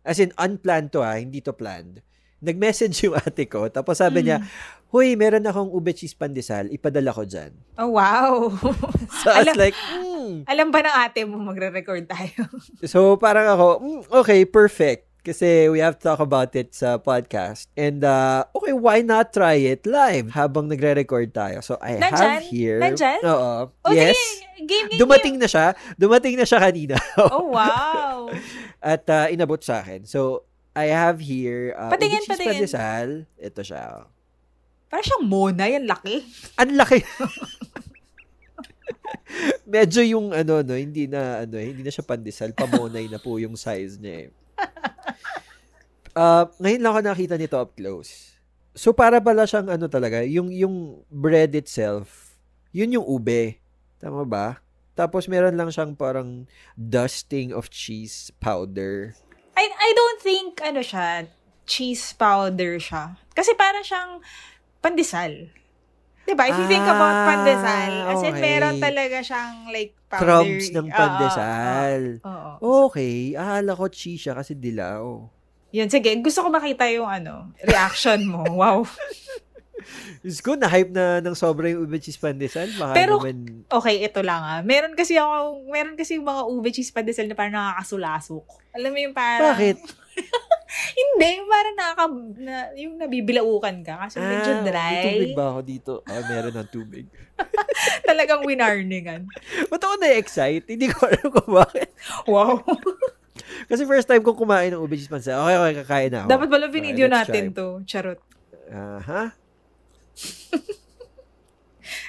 [0.00, 2.00] as in, unplanned to ha, hindi to planned,
[2.40, 4.40] nag-message yung ate ko, tapos sabi niya,
[4.86, 7.52] Huy, meron akong ube cheese pandesal, ipadala ko dyan.
[7.76, 8.48] Oh, wow.
[9.20, 10.46] So, I was Alam- like, hmm.
[10.48, 12.48] Alam ba ng ate mo magre-record tayo?
[12.82, 15.05] So, parang ako, "Mm, okay, perfect.
[15.26, 17.66] Kasi we have to talk about it sa podcast.
[17.74, 21.58] And, uh, okay, why not try it live habang nagre-record tayo?
[21.66, 22.14] So, I Nandyan?
[22.14, 22.78] have here...
[22.78, 23.18] Nandyan?
[23.26, 23.74] Oo.
[23.82, 24.14] O, yes.
[24.14, 25.74] sige, game, game, Dumating na siya.
[25.98, 26.94] Dumating na siya kanina.
[26.94, 27.18] game.
[27.34, 28.30] Oh, wow.
[28.78, 30.06] At uh, inabot sa akin.
[30.06, 30.46] So,
[30.78, 31.74] I have here...
[31.74, 32.54] Uh, Patingin, ubi cheese patingin.
[32.62, 33.08] pandesal.
[33.34, 34.06] Ito siya.
[34.86, 36.22] Parang siyang Mona, yan laki.
[36.54, 37.02] Ang laki.
[39.74, 43.58] Medyo yung ano no, hindi na ano, hindi na siya pandesal, pamonay na po yung
[43.58, 44.30] size niya eh.
[46.16, 48.36] Uh, ngayon lang ako nakita nito up close.
[48.76, 52.36] So para pala siyang ano talaga, yung yung bread itself,
[52.76, 53.56] yun yung ube.
[53.96, 54.60] Tama ba?
[54.96, 59.12] Tapos meron lang siyang parang dusting of cheese powder.
[59.56, 61.28] I, I don't think, ano siya,
[61.64, 63.16] cheese powder siya.
[63.32, 64.20] Kasi para siyang
[64.84, 65.52] pandesal.
[66.26, 66.44] Diba?
[66.44, 68.42] If you think about Ah, pandesal, as in okay.
[68.42, 70.20] meron talaga siyang like powder.
[70.20, 72.00] Crumbs ng Oo, pandesal.
[72.18, 72.50] Oo.
[72.58, 72.78] oo.
[72.90, 75.22] Okay, akala ko cheese siya kasi dilaw.
[75.70, 76.10] Yun, sige.
[76.18, 78.42] Gusto ko makita yung ano, reaction mo.
[78.58, 78.90] Wow.
[80.18, 82.66] Diyos ko, na-hype na ng sobra yung ube cheese pandesal.
[82.74, 84.58] Baka Pero- naman, Okay, ito lang ah.
[84.58, 88.42] Meron kasi ako, meron kasi yung mga ube cheese pandesal na parang nakakasulasok.
[88.74, 89.54] Alam mo yung parang...
[89.54, 89.78] bakit?
[90.98, 92.04] Hindi, parang nakaka...
[92.36, 94.98] Na, yung nabibilaukan ka kasi medyo Ah, May dry.
[95.04, 95.92] tubig ba ako dito?
[96.02, 97.06] Ah, meron ng tubig.
[98.08, 99.30] Talagang winarningan.
[99.66, 100.66] Ba't ako na-excite?
[100.66, 101.88] Hindi ko alam kung bakit.
[102.26, 102.62] Wow.
[103.70, 105.38] Kasi first time kong kumain ng ube cheese pandesal.
[105.40, 106.28] Okay, okay, kakain na ako.
[106.28, 107.56] Dapat pala video let's natin try.
[107.56, 107.66] to.
[107.86, 108.20] Charot.
[108.66, 109.22] Aha.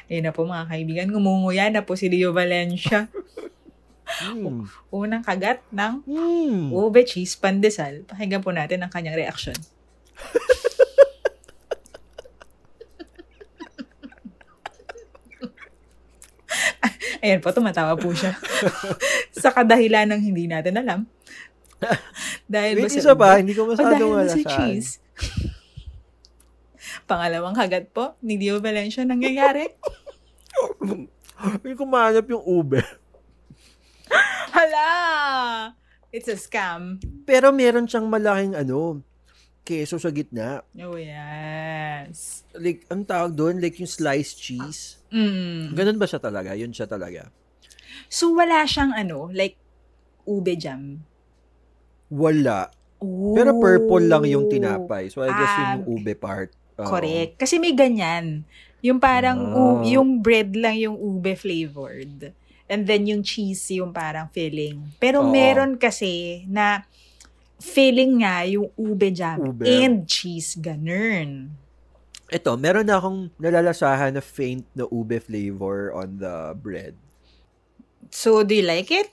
[0.08, 3.12] Ayun na po mga kaibigan, ngumunguya na po si Leo Valencia.
[4.18, 4.66] Hmm.
[4.90, 6.74] Unang kagat ng Hmm.
[6.74, 8.02] ube cheese pandesal.
[8.10, 9.54] Pakinggan po natin ang kanyang reaction.
[17.22, 18.38] Ayan po, tumatawa po siya.
[19.42, 21.00] sa kadahilan ng hindi natin alam.
[22.50, 25.02] Dahil Wait, sa isa pa, hindi ko O masyadong dahil ba wala sa cheese?
[27.06, 29.76] Pangalawang kagat po ni Leo Valencia nangyayari.
[31.62, 32.82] Hindi ko mahanap yung ube.
[34.58, 34.90] Hala!
[36.10, 36.98] It's a scam.
[37.30, 39.06] Pero meron siyang malaking ano,
[39.62, 40.66] keso sa gitna.
[40.82, 42.42] Oh, yes.
[42.58, 44.98] Like, ang tawag doon, like yung sliced cheese.
[45.14, 45.78] Mm.
[45.78, 46.58] Ganun ba siya talaga?
[46.58, 47.30] Yun siya talaga.
[48.10, 49.62] So, wala siyang ano, like,
[50.26, 51.06] ube jam.
[52.10, 52.74] Wala.
[52.98, 53.38] Oh.
[53.38, 55.14] Pero purple lang yung tinapay.
[55.14, 56.50] So, I guess Ah, yung ube part.
[56.82, 56.88] Oo.
[56.88, 57.38] Correct.
[57.38, 58.42] Kasi may ganyan.
[58.82, 59.54] Yung parang, Ah.
[59.54, 62.34] u- yung bread lang yung ube flavored.
[62.68, 64.96] And then yung cheese yung parang filling.
[65.00, 65.32] Pero Oo.
[65.32, 66.84] meron kasi na
[67.58, 69.64] filling nga yung ube jam Ube.
[69.66, 70.60] and cheese.
[70.60, 71.56] Ganun.
[72.28, 76.92] Ito, meron na akong nalalasahan na faint na ube flavor on the bread.
[78.12, 79.08] So, do you like it?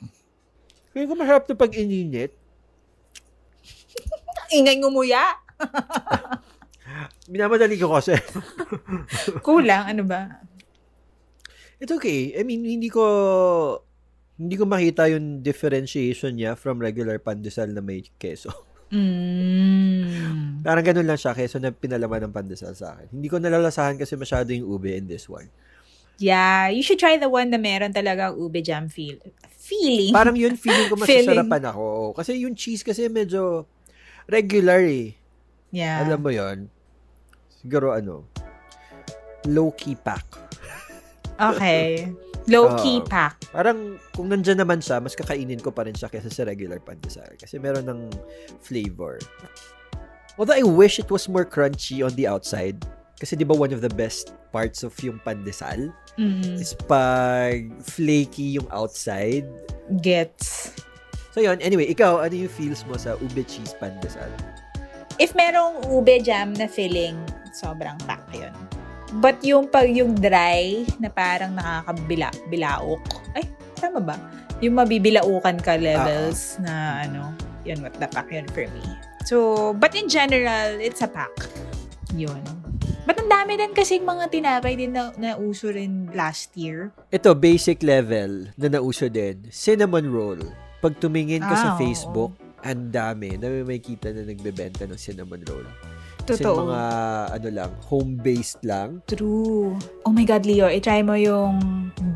[0.91, 2.35] Kaya ko masarap to pag ininit.
[4.55, 5.39] Ingay ngumuya.
[7.31, 8.15] Minamadali ko kasi.
[9.47, 10.43] Kulang, ano ba?
[11.83, 12.35] It's okay.
[12.39, 13.05] I mean, hindi ko
[14.35, 18.51] hindi ko makita yung differentiation niya from regular pandesal na may keso.
[18.95, 20.63] Mm.
[20.63, 23.11] Parang ganun lang siya, keso na pinalaman ng pandesal sa akin.
[23.11, 25.51] Hindi ko nalalasahan kasi masyado yung ube in this one.
[26.19, 29.19] Yeah, you should try the one na meron talaga ube jam feel.
[29.51, 30.15] Feeling.
[30.15, 32.15] Parang yun, feeling ko masasarapan ako.
[32.15, 33.67] Kasi yung cheese kasi medyo
[34.31, 35.19] regular eh.
[35.75, 36.03] yeah.
[36.07, 36.71] Alam mo yon
[37.51, 38.31] Siguro ano,
[39.49, 40.54] low-key pack.
[41.39, 42.09] Okay.
[42.45, 43.09] Low-key Oo.
[43.09, 43.41] pack.
[43.51, 47.27] Parang kung nandyan naman siya, mas kakainin ko pa rin siya kaysa sa regular pandesal.
[47.41, 48.01] Kasi meron ng
[48.61, 49.17] flavor.
[50.37, 52.85] Although I wish it was more crunchy on the outside.
[53.17, 58.55] Kasi di ba one of the best parts of yung pandesal Mm, is pag flaky
[58.61, 59.47] yung outside.
[59.99, 60.71] gets.
[61.35, 64.31] So yun, anyway, ikaw, ano yung feels mo sa ube cheese pandesal?
[65.19, 67.19] If merong ube jam na filling,
[67.51, 68.55] sobrang pack yun.
[69.15, 73.03] But yung pag yung dry na parang nakakabila, bilaok.
[73.33, 73.47] Ay,
[73.79, 74.17] tama ba?
[74.59, 77.31] Yung mabibilaukan ka levels na ano,
[77.63, 78.83] yun what the pack yun for me.
[79.25, 81.33] So, but in general, it's a pack.
[82.13, 82.43] Yun.
[83.05, 86.89] But ang dami din kasing mga tinapay din na, na uso rin last year.
[87.09, 89.45] Ito, basic level na nauso din.
[89.49, 90.41] Cinnamon roll.
[90.81, 91.81] Pag tumingin ka sa Ah, oo.
[91.81, 92.33] Facebook,
[92.65, 95.69] ang dami na may makita na nagbebenta ng cinnamon roll.
[96.25, 96.65] Kasi Totoo.
[96.65, 96.81] mga,
[97.37, 99.05] ano lang, home-based lang.
[99.05, 99.77] True.
[100.03, 101.61] Oh my God, Leo, itry mo yung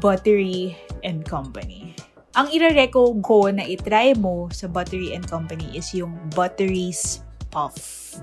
[0.00, 0.72] Buttery
[1.04, 1.92] and Company.
[2.32, 7.76] Ang ire-reco ko na itry mo sa Buttery and Company is yung Buttery's Puff.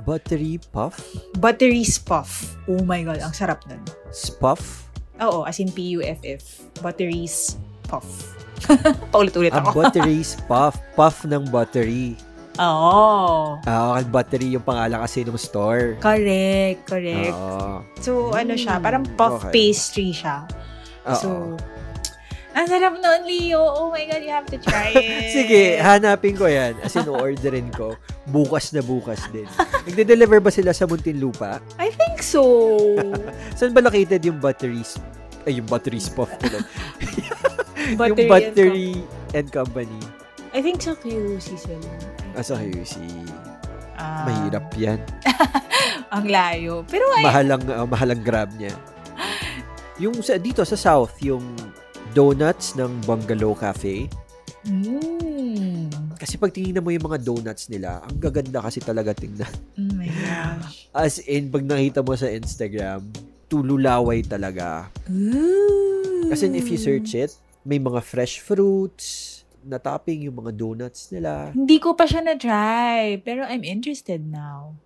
[0.05, 1.01] Buttery puff?
[1.41, 2.53] Buttery's Puff.
[2.69, 3.81] Oh my God, ang sarap nun.
[4.13, 4.85] Spuff?
[5.17, 6.69] Oo, as in P-U-F-F.
[6.77, 8.05] Buttery's Puff.
[9.13, 9.81] Paulit-ulit Ang ako.
[9.81, 10.77] buttery's puff.
[10.93, 12.13] Puff ng buttery.
[12.55, 13.59] Oo.
[13.61, 15.99] Ah, uh, battery yung pangalan kasi ng store.
[15.99, 17.35] Correct, correct.
[17.35, 17.83] Oo.
[17.99, 19.51] So, ano siya, parang puff Okay.
[19.51, 20.47] pastry siya.
[21.03, 21.15] Oo.
[21.19, 21.29] So,
[22.55, 23.59] ang sarap nun, Leo.
[23.59, 25.27] Oh my God, you have to try it.
[25.27, 26.79] Sige, hanapin ko yan.
[26.79, 27.99] As in, orderin ko.
[28.25, 29.43] Bukas na bukas din.
[29.83, 31.59] Nagde-deliver ba sila sa Muntinlupa?
[31.75, 32.41] I think so.
[33.59, 34.95] Saan ba located yung batteries?
[35.43, 36.63] Ay, yung batteries puff ko lang.
[37.99, 38.89] Battery yung battery
[39.35, 39.99] and company.
[40.55, 42.14] I think sa QC sila.
[42.35, 42.99] Ah, sa QC.
[43.95, 44.99] Ah, Mahirap yan.
[46.15, 46.83] Ang layo.
[46.85, 48.75] Pero ay, Mahalang, ah, mahalang grab niya.
[49.95, 51.43] Yung sa, dito sa South, yung
[52.11, 54.11] donuts ng Bungalow Cafe.
[54.67, 59.51] mm, Kasi pag tinignan mo yung mga donuts nila, ang gaganda kasi talaga tingnan.
[59.75, 60.87] oh my gosh.
[60.91, 63.03] As in, pag nakita mo sa Instagram,
[63.47, 64.91] tululaway talaga.
[65.07, 66.27] Ooh.
[66.27, 67.31] Kasi if you search it,
[67.63, 69.34] may mga fresh fruits,
[69.65, 71.49] na topping yung mga donuts nila.
[71.51, 74.77] Hindi ko pa siya na-try, pero I'm interested now.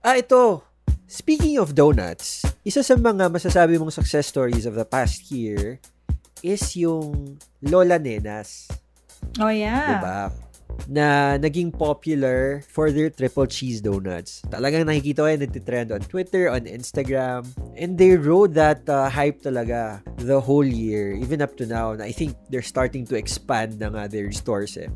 [0.00, 0.64] Ah, ito.
[1.04, 5.78] Speaking of donuts, isa sa mga masasabi mong success stories of the past year
[6.40, 8.68] is yung Lola Nenas.
[9.36, 10.00] Oh, yeah.
[10.00, 10.20] Diba?
[10.88, 14.44] Na naging popular for their triple cheese donuts.
[14.52, 17.48] Talagang nakikita ko yan nagtitrend on Twitter, on Instagram.
[17.74, 21.96] And they rode that uh, hype talaga the whole year, even up to now.
[21.96, 24.92] I think they're starting to expand na nga their stores eh.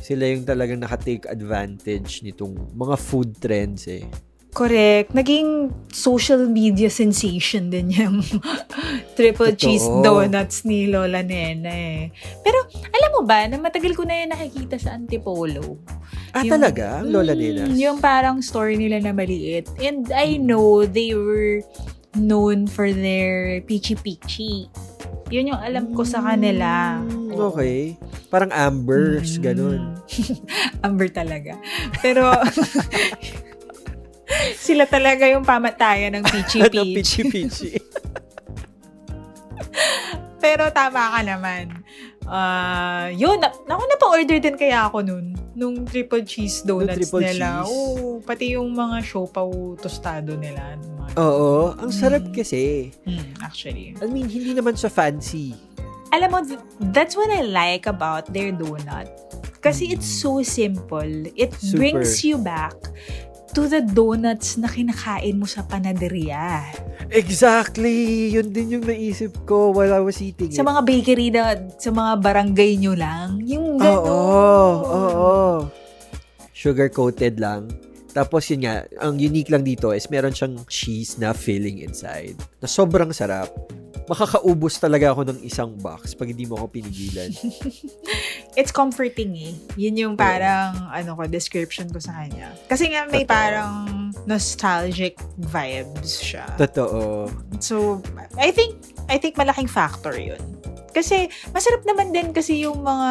[0.00, 4.06] Sila yung talagang nakatake advantage nitong mga food trends eh.
[4.50, 5.14] Correct.
[5.14, 8.18] Naging social media sensation din yung
[9.16, 9.60] triple Totoo.
[9.60, 12.10] cheese donuts ni Lola Nena eh.
[12.40, 15.78] Pero alam mo ba, na matagal ko na yan nakikita sa Antipolo.
[16.30, 17.02] Ah, Yung- talaga?
[17.02, 17.74] Lola Mm, Nenas?
[17.74, 19.70] Yung parang store nila na maliit.
[19.78, 21.62] And I know they were
[22.12, 24.66] known for their peachy-peachy.
[25.30, 26.98] Yun yung alam ko sa kanila.
[26.98, 27.54] Mm, Oo.
[27.54, 27.94] Okay.
[28.26, 29.42] Parang Ambers, Mm.
[29.42, 29.82] ganun.
[30.86, 31.54] Amber talaga.
[31.98, 32.30] Pero,
[34.56, 37.72] sila talaga yung pamatayan ng peachy Ano, pichi-pichi.
[40.40, 41.84] Pero tama ka naman.
[42.24, 45.36] Ah, yun, na, naku, napa-order din kaya ako nun.
[45.52, 47.60] Nung triple cheese donuts triple nila.
[47.60, 47.68] cheese?
[47.68, 50.78] Oo, pati yung mga siopaw tostado nila.
[50.78, 52.32] Mga, Oo, ang sarap Mm.
[52.32, 52.88] kasi.
[53.04, 53.92] Hmm, actually.
[54.00, 55.52] I mean, hindi naman siya fancy.
[56.10, 59.10] Alam mo, th- that's what I like about their donut.
[59.60, 61.04] Kasi it's so simple.
[61.36, 61.76] It Super.
[61.76, 62.72] brings you back
[63.52, 66.66] to the donuts na kinakain mo sa panaderia.
[67.10, 68.30] Exactly!
[68.30, 72.22] Yun din yung naisip ko while I was eating Sa mga bakery na, sa mga
[72.22, 73.42] barangay nyo lang.
[73.42, 74.06] Yung Oo, gano'n.
[74.86, 75.34] oo.
[76.54, 77.66] Sugar-coated lang.
[78.10, 82.34] Tapos yun nga, ang unique lang dito is meron siyang cheese na filling inside.
[82.58, 83.48] Na sobrang sarap.
[84.10, 87.30] Makakaubos talaga ako ng isang box pag hindi mo ako pinigilan.
[88.58, 89.54] It's comforting eh.
[89.78, 92.50] Yun yung parang, ano ko, description ko sa kanya.
[92.66, 93.30] Kasi nga may Totoo.
[93.38, 93.72] parang
[94.26, 96.42] nostalgic vibes siya.
[96.58, 97.30] Totoo.
[97.62, 98.02] So,
[98.34, 100.42] I think, I think malaking factor yun.
[100.90, 103.10] Kasi, masarap naman din kasi yung mga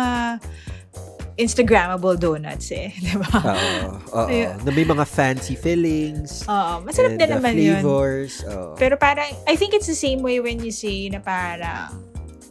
[1.39, 2.91] Instagrammable donuts eh.
[3.05, 3.31] Di ba?
[3.31, 4.27] Oo.
[4.27, 4.27] Oo.
[4.59, 6.43] Na may mga fancy fillings.
[6.45, 7.79] Oo, masarap and din naman yun.
[7.79, 8.43] flavors.
[8.43, 8.75] Oo.
[8.75, 11.95] Pero parang, I think it's the same way when you say na parang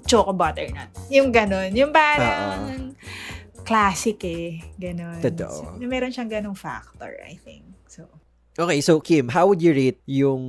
[0.09, 0.88] choco butternut.
[1.12, 1.77] Yung ganon.
[1.77, 2.96] Yung parang
[3.68, 4.64] classic eh.
[4.81, 5.20] Ganon.
[5.20, 5.77] Totoo.
[5.77, 7.68] So, meron siyang ganong factor, I think.
[7.92, 8.09] So,
[8.59, 10.42] Okay, so Kim, how would you rate yung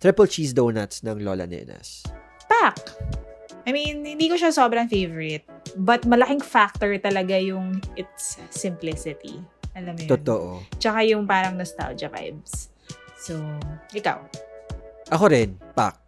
[0.00, 2.06] triple cheese donuts ng Lola Nenas?
[2.46, 2.78] pack.
[3.66, 5.42] I mean, hindi ko siya sobrang favorite.
[5.74, 9.42] But malaking factor talaga yung its simplicity.
[9.74, 10.10] Alam mo yun?
[10.14, 10.48] Totoo.
[10.78, 12.70] Tsaka yung parang nostalgia vibes.
[13.18, 13.34] So,
[13.90, 14.22] ikaw.
[15.10, 15.98] Ako rin, pack.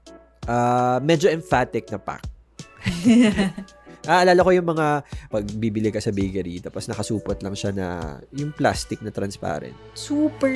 [0.46, 2.24] Ah, medyo emphatic na pack.
[4.08, 8.56] Aalala ko yung mga pag bibili ka sa bakery tapos nakasupot lang siya na yung
[8.56, 9.76] plastic na transparent.
[9.92, 10.54] Super!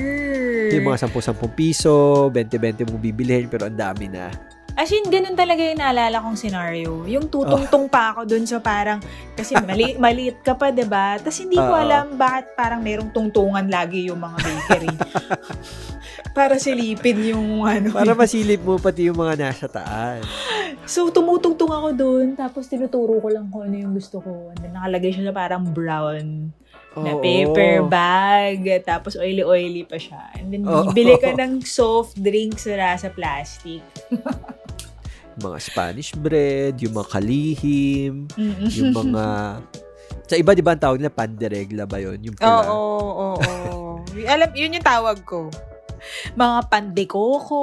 [0.72, 4.32] Yung mga 10-10 piso, 20-20 mong bibilihin pero ang dami na.
[4.72, 7.04] As in, ganun talaga yung naalala kong scenario.
[7.04, 9.04] Yung tutungtong pa ako dun sa parang,
[9.36, 14.08] kasi mali, maliit ka pa, ba Tapos hindi ko alam bakit parang merong tungtungan lagi
[14.08, 14.96] yung mga bakery.
[16.36, 17.92] para silipin yung ano.
[17.92, 20.24] Para masilip mo pati yung mga nasa taas.
[20.88, 24.50] So, tumutugtong ako dun, tapos tinuturo ko lang kung ano yung gusto ko.
[24.56, 26.48] And then, nakalagay siya na parang brown
[26.92, 30.32] na paper bag, tapos oily-oily pa siya.
[30.36, 30.92] And then, Oo.
[30.92, 33.84] bibili ka ng soft drinks na sa plastic.
[35.40, 38.68] Mga Spanish bread, yung mga kalihim, Mm-mm.
[38.68, 39.24] yung mga...
[40.28, 42.20] Sa iba, di ba, ang tawag nila panderegla ba yun?
[42.20, 42.64] Yung pula.
[42.68, 43.80] Oo, oo, oo.
[44.28, 45.48] Alam, yun yung tawag ko.
[46.36, 47.62] Mga pandekoko,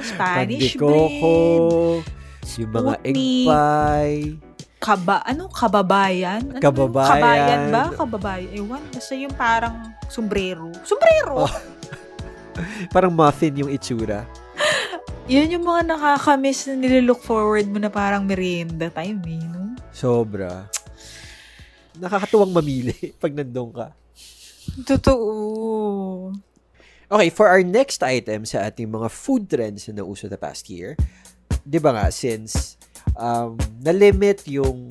[0.00, 1.34] Spanish Pandikoko,
[2.02, 4.20] bread, yung mga egg pie,
[4.86, 6.42] kaba, ano, kababayan?
[6.46, 7.10] Ano Kababayan.
[7.10, 7.84] Kabayan ba?
[7.96, 8.50] Kababayan.
[8.54, 10.70] Ewan, basta yung parang sombrero.
[10.86, 11.48] Sombrero!
[11.48, 11.52] Oh.
[12.94, 14.24] Parang muffin yung itsura.
[15.26, 19.74] Yun yung mga nakakamiss na nililook forward mo na parang merienda time eh, no?
[19.90, 20.70] Sobra.
[21.98, 23.90] Nakakatuwang mamili pag nandun ka.
[24.86, 26.30] Totoo.
[27.10, 30.94] Okay, for our next item sa ating mga food trends na nauso the past year,
[31.66, 32.78] di ba nga, since
[33.18, 34.86] um, na-limit yung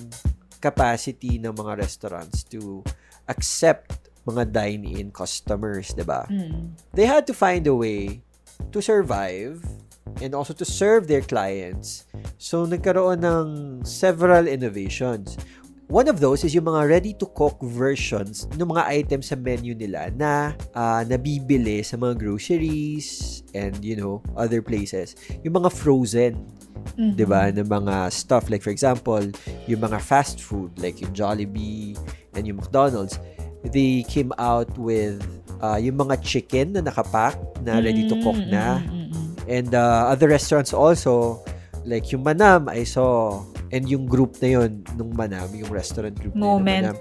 [0.60, 2.84] capacity ng mga restaurants to
[3.32, 6.28] accept mga dine-in customers, di ba?
[6.28, 6.76] Mm.
[6.92, 8.20] They had to find a way
[8.76, 9.64] to survive
[10.22, 12.06] and also to serve their clients.
[12.38, 13.48] So, nagkaroon ng
[13.86, 15.38] several innovations.
[15.86, 20.58] One of those is yung mga ready-to-cook versions ng mga items sa menu nila na
[20.74, 25.14] ah, nabibili sa mga groceries and, you know, other places.
[25.46, 26.42] Yung mga frozen,
[26.98, 27.14] Mhm.
[27.18, 29.22] 'di ba, ng mga stuff like for example,
[29.66, 31.94] yung mga fast food like yung Jollibee
[32.34, 33.18] and yung McDonald's,
[33.74, 35.22] they came out with
[35.62, 38.82] ah, yung mga chicken na nakapack na ready to cook na.
[38.82, 39.05] mm, mm, mm.
[39.46, 41.42] And uh, other restaurants also,
[41.86, 46.34] like yung Manam, I saw, and yung group na yun, nung Manam, yung restaurant group
[46.34, 46.84] na yun, Moment.
[46.86, 46.98] Manam,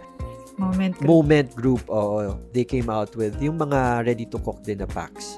[0.54, 0.94] Moment.
[1.02, 5.34] Moment Group, oo, they came out with yung mga ready-to-cook din na packs.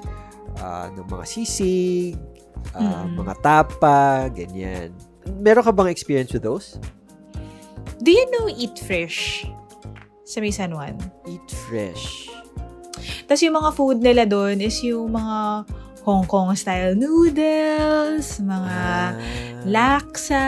[0.61, 2.13] Ah, ng mga sisig,
[2.77, 3.25] ah, Mm.
[3.25, 4.93] mga tapa, ganyan.
[5.41, 6.77] Meron ka bang experience with those?
[7.97, 9.49] Do you know Eat Fresh?
[10.27, 10.99] Sa may San Juan.
[11.23, 12.27] Eat fresh.
[13.25, 15.63] Tapos yung mga food nila doon is yung mga
[16.07, 19.11] Hong Kong style noodles, mga Ah.
[19.67, 20.43] laksa,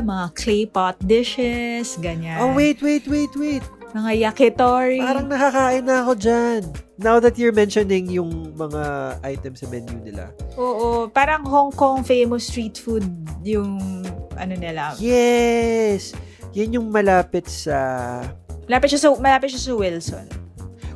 [0.00, 2.40] mga clay pot dishes, ganyan.
[2.40, 3.60] Oh, wait, wait, wait, wait.
[3.92, 5.04] Mga yakitori.
[5.04, 6.64] Parang nakakain na ako dyan.
[6.96, 8.82] Now that you're mentioning yung mga
[9.20, 10.32] items sa menu nila.
[10.56, 13.04] Oo, parang Hong Kong famous street food
[13.44, 13.76] yung
[14.32, 14.96] ano nila.
[14.96, 16.16] Yes!
[16.56, 17.76] Yan yung malapit sa
[18.64, 20.26] Malapit siya sa, malapit siya sa Wilson.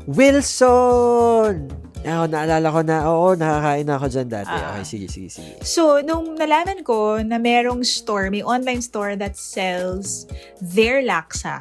[0.09, 1.69] Wilson!
[2.07, 2.97] Oo, naalala ko na.
[3.11, 4.55] Oo, nakakain na ako dyan dati.
[4.55, 4.79] Ah.
[4.79, 5.53] Okay, sige, sige, sige.
[5.67, 10.25] So, nung nalaman ko na merong store, may online store that sells
[10.63, 11.59] their laksa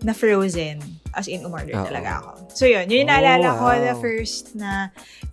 [0.00, 0.80] na frozen.
[1.12, 1.84] As in, umorder Oo.
[1.84, 2.30] talaga ako.
[2.52, 2.88] So, yun.
[2.88, 3.80] Yun yung Oh, naalala ko wow.
[3.80, 4.70] na first na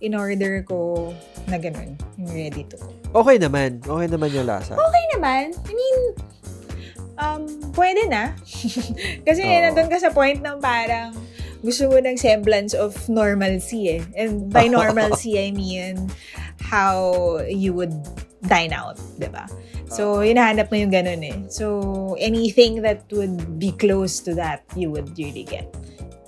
[0.00, 1.12] in-order ko
[1.48, 1.96] na ganun.
[2.20, 2.76] Yung ready to.
[3.14, 3.80] Okay naman.
[3.80, 4.76] Okay naman yung lasa.
[4.76, 5.54] Okay naman.
[5.54, 5.98] I mean,
[7.16, 8.36] um, pwede na.
[9.28, 9.60] Kasi Oo.
[9.64, 11.14] nandun ka sa point ng parang
[11.66, 14.02] gusto mo ng semblance of normalcy eh.
[14.14, 16.06] And by normalcy, I mean
[16.62, 17.90] how you would
[18.46, 19.50] dine out, di ba?
[19.90, 21.38] So, hinahanap mo yung ganun eh.
[21.50, 25.66] So, anything that would be close to that, you would really get.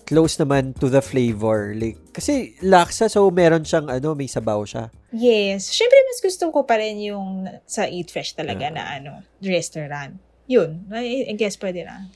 [0.07, 1.74] Close naman to the flavor.
[1.74, 4.91] Like, kasi laksa, so meron siyang, ano, may sabaw siya.
[5.11, 5.68] Yes.
[5.70, 8.74] Siyempre, mas gusto ko pa rin yung sa Eat Fresh talaga Ah.
[8.74, 9.12] na ano,
[9.43, 10.16] restaurant.
[10.49, 10.86] Yun.
[10.91, 12.09] I, I guess pwede na.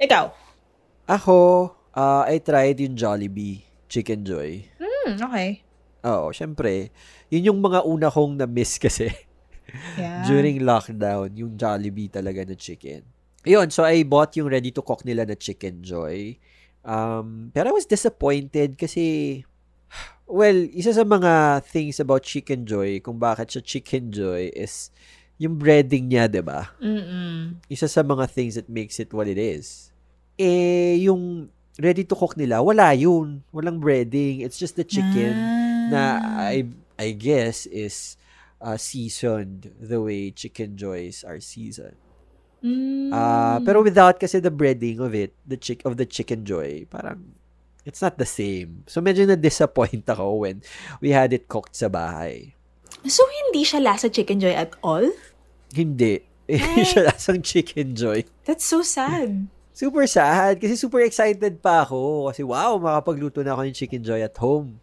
[0.00, 0.32] Ikaw?
[1.06, 4.68] Ako, ah, I tried yung Jollibee Chicken Joy.
[4.76, 5.64] Hmm, okay.
[6.04, 6.92] Oo, syempre.
[7.32, 9.08] Yun yung mga una kong na-miss kasi.
[9.98, 10.22] Yeah.
[10.30, 13.02] during lockdown, yung Jollibee talaga na chicken.
[13.42, 16.34] Yun, so I bought yung ready-to-cook nila na Chicken Joy.
[16.86, 19.42] Um, pero I was disappointed kasi,
[20.26, 24.90] well, isa sa mga things about Chicken Joy, kung bakit siya Chicken Joy is
[25.38, 26.74] yung breading niya, 'di ba?
[26.80, 27.60] Mm-mm.
[27.70, 29.94] Isa sa mga things that makes it what it is.
[30.38, 33.44] Eh, yung ready-to-cook nila, wala yun.
[33.52, 34.42] Walang breading.
[34.44, 35.34] It's just the chicken
[35.92, 36.50] na Ah.
[36.50, 36.66] I
[36.98, 38.16] I guess is
[38.58, 42.00] uh, seasoned the way chicken joys are seasoned.
[42.64, 43.12] Mm.
[43.12, 47.36] Uh, pero without kasi the breading of it, the chick of the chicken joy, parang
[47.84, 48.82] it's not the same.
[48.90, 50.64] So medyo na disappoint ako when
[50.98, 52.56] we had it cooked sa bahay.
[53.06, 55.06] So, hindi siya lasa chicken joy at all?
[55.70, 56.26] Hindi.
[56.46, 58.22] Hindi siya lasang chicken joy.
[58.46, 59.50] That's so sad.
[59.76, 64.24] Super sad kasi super excited pa ako kasi wow, makapagluto na ako ng chicken joy
[64.24, 64.80] at home.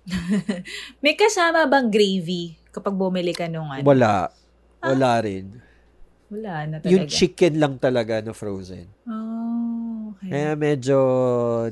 [1.01, 3.81] May kasama bang gravy kapag bumili ka nung ano?
[3.81, 4.29] Wala.
[4.85, 5.57] Wala rin.
[6.29, 6.93] Wala na talaga.
[6.93, 8.85] Yung chicken lang talaga na frozen.
[9.09, 10.29] Oh, okay.
[10.29, 10.97] Kaya medyo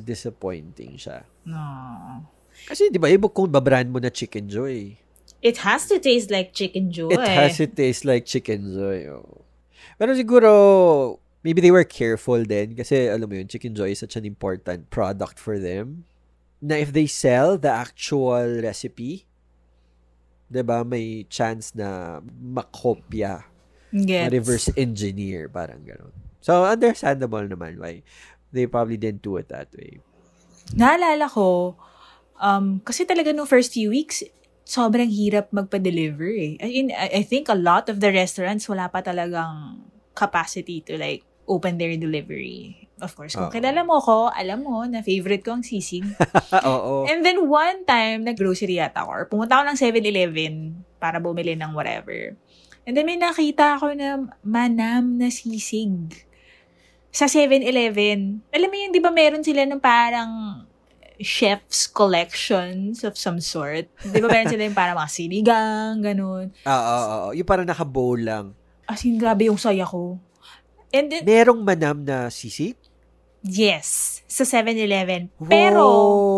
[0.02, 1.22] disappointing siya.
[1.46, 2.26] No.
[2.66, 4.98] Kasi di ba, iba kung babrand mo na Chicken Joy.
[5.46, 7.14] It has to taste like chicken joy.
[7.14, 9.10] It has to taste like Chicken Joy.
[9.14, 9.46] Oh.
[10.02, 10.50] Pero siguro,
[11.42, 14.90] maybe they were careful din kasi alam mo yun, Chicken Joy is such an important
[14.94, 16.06] product for them
[16.62, 19.26] na if they sell the actual recipe,
[20.52, 23.50] 'di ba may chance na makopya,
[23.90, 24.30] Gets.
[24.30, 26.14] ma-reverse engineer, parang gano'n.
[26.42, 28.06] So, understandable naman why
[28.54, 30.02] they probably didn't do it that way.
[30.78, 31.76] Naalala ko,
[32.38, 34.22] um, kasi talaga nung first few weeks,
[34.68, 36.54] sobrang hirap magpa-deliver eh.
[36.62, 39.82] I, mean, I I think a lot of the restaurants wala pa talagang
[40.14, 42.88] capacity to like open their delivery.
[43.02, 43.54] Of course, kung Oo.
[43.54, 46.06] kilala mo ko, alam mo na favorite ko ang sisig.
[46.70, 47.10] Oo.
[47.10, 50.54] And then one time, nag-grocery yata ako or pumunta ako ng 7-Eleven
[51.02, 52.38] para bumili ng whatever.
[52.86, 56.14] And then may nakita ako na manam na sisig
[57.10, 58.46] sa 7-Eleven.
[58.54, 60.64] Alam mo yun, di ba meron sila ng parang
[61.22, 63.86] chef's collections of some sort.
[64.02, 66.50] Di ba meron sila yung parang mga sinigang, ganun.
[66.70, 67.30] Oo, oo, oo.
[67.34, 68.46] Yung parang naka-bowl lang.
[68.90, 70.18] As in, grabe yung saya ko.
[70.92, 72.76] And then, Merong manam na sisig?
[73.42, 75.34] yes, sa 7-Eleven.
[75.50, 75.86] Pero,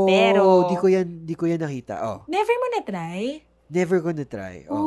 [0.08, 2.00] pero, Di ko yan, di ko yan nakita.
[2.00, 2.20] Oh.
[2.32, 3.44] never mo na-try?
[3.68, 4.64] Never gonna try.
[4.70, 4.78] Oh.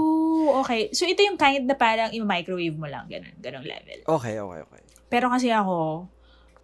[0.47, 0.95] Oh, okay.
[0.95, 3.99] So, ito yung kind na parang i-microwave mo lang, ganun, ganung level.
[4.07, 4.83] Okay, okay, okay.
[5.11, 6.07] Pero kasi ako,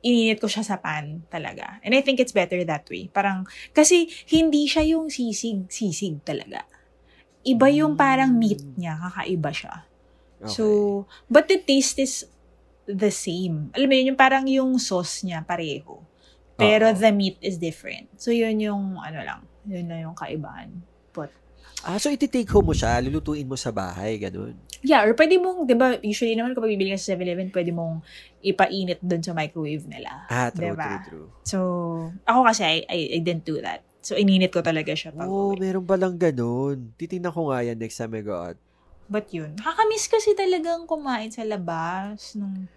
[0.07, 1.83] ininit ko siya sa pan talaga.
[1.83, 3.11] And I think it's better that way.
[3.11, 3.43] Parang,
[3.75, 6.63] kasi hindi siya yung sisig, sisig talaga.
[7.43, 9.75] Iba yung parang meat niya, kakaiba siya.
[10.47, 10.47] okay.
[10.47, 10.65] So,
[11.27, 12.27] but the taste is
[12.85, 13.71] the same.
[13.73, 16.03] Alam mo yun, yung parang yung sauce niya pareho.
[16.55, 16.95] Pero Oo.
[16.95, 18.11] the meat is different.
[18.17, 20.69] So, yun yung, ano lang, yun na yung kaibahan.
[21.11, 21.33] But,
[21.83, 24.55] ah, so iti-take home mo siya, lulutuin mo sa bahay, ganun.
[24.81, 28.03] yeah, or pwede mong, di ba, usually naman kapag bibili ka sa 7-Eleven, pwede mong
[28.41, 30.27] ipainit doon sa microwave nila.
[30.27, 30.83] Ah, true, Diba?
[30.85, 31.29] true, true.
[31.43, 31.59] So,
[32.27, 33.83] ako kasi, I, I, I didn't do that.
[34.03, 35.63] So, ininit ko talaga siya pag Oh, uwi.
[35.63, 36.91] meron palang ganun.
[36.97, 38.59] Titingnan ko nga yan next time I go out.
[39.11, 42.69] But yun, nakakamiss kasi talagang kumain sa labas nung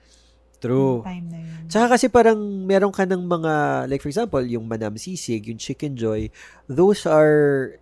[0.60, 1.06] True.
[1.06, 1.62] time na yun.
[1.70, 3.54] Tsaka kasi parang meron ka ng mga,
[3.86, 6.34] like for example, yung Manam Sisig, yung Chicken Joy,
[6.66, 7.76] those are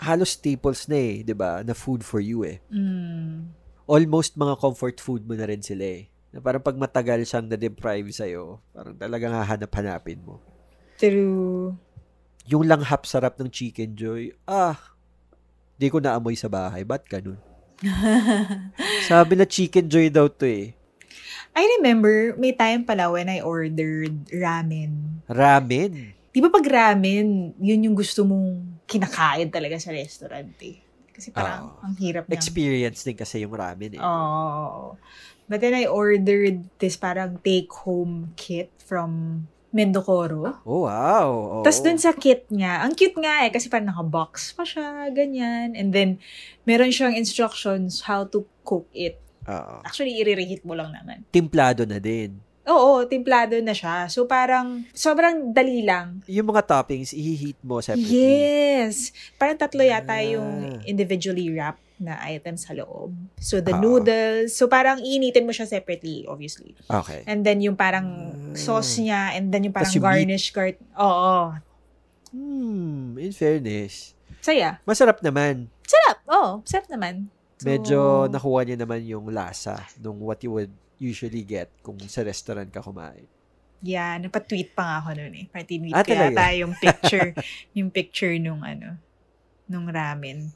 [0.00, 1.60] halos staples na eh, di ba?
[1.60, 2.58] Na food for you eh.
[2.72, 3.52] Mm.
[3.84, 6.08] Almost mga comfort food mo na rin sila eh.
[6.32, 10.40] Na parang pag matagal siyang na-deprive sa'yo, parang talagang hahanap-hanapin mo.
[10.96, 11.76] True.
[12.48, 14.78] Yung langhap sarap ng Chicken Joy, ah,
[15.76, 16.80] di ko naamoy sa bahay.
[16.80, 17.38] Ba't ganun?
[19.10, 20.76] Sabi na Chicken Joy daw to eh.
[21.50, 25.24] I remember, may time pala when I ordered ramen.
[25.26, 26.14] Ramen.
[26.30, 30.78] Di ba pag ramen, yun yung gusto mong kinakain talaga sa restaurant eh.
[31.10, 31.82] Kasi parang Oo.
[31.82, 32.38] ang hirap niya.
[32.38, 34.00] Experience din kasi yung ramen eh.
[34.00, 34.94] Oh.
[35.50, 40.60] But then I ordered this parang take-home kit from Mendocoro.
[40.66, 41.28] Oh, wow.
[41.30, 41.58] Oo.
[41.62, 45.78] Tapos dun sa kit niya, ang cute nga eh, kasi parang naka-box pa siya, ganyan.
[45.78, 46.18] And then,
[46.62, 49.22] meron siyang instructions how to cook it.
[49.46, 49.74] Oo.
[49.82, 51.22] Actually, i-reheat mo lang naman.
[51.30, 52.34] Timplado na din.
[52.66, 54.06] Oo, templado na siya.
[54.06, 56.22] So, parang, sobrang dali lang.
[56.26, 58.14] Yung mga toppings, i-heat mo separately.
[58.14, 59.10] Yes!
[59.34, 60.22] Parang tatlo yata Ah.
[60.22, 63.12] yung individually wrapped na items sa loob.
[63.36, 63.78] So, the Oo.
[63.78, 64.50] noodles.
[64.50, 66.72] So, parang initin mo siya separately, obviously.
[66.82, 67.22] Okay.
[67.28, 68.08] And then, yung parang
[68.50, 68.56] Ah.
[68.56, 70.08] sauce niya, and then yung parang yung meat.
[70.24, 70.80] garnish cart.
[70.96, 71.54] Oo.
[72.30, 74.16] Hmm, in fairness.
[74.40, 74.80] Saya.
[74.82, 75.68] Masarap naman.
[75.84, 76.18] Sarap.
[76.26, 77.28] Oo, sarap naman.
[77.60, 82.24] So, Medyo nakuha niya naman yung lasa nung what you would usually get kung sa
[82.24, 83.28] restaurant ka kumain.
[83.80, 85.46] Yeah, napatweet pa nga ako noon eh.
[85.48, 87.32] Parang tinweet Ah, ko yata yung picture,
[87.76, 88.96] yung picture nung ano,
[89.64, 90.52] nung ramen.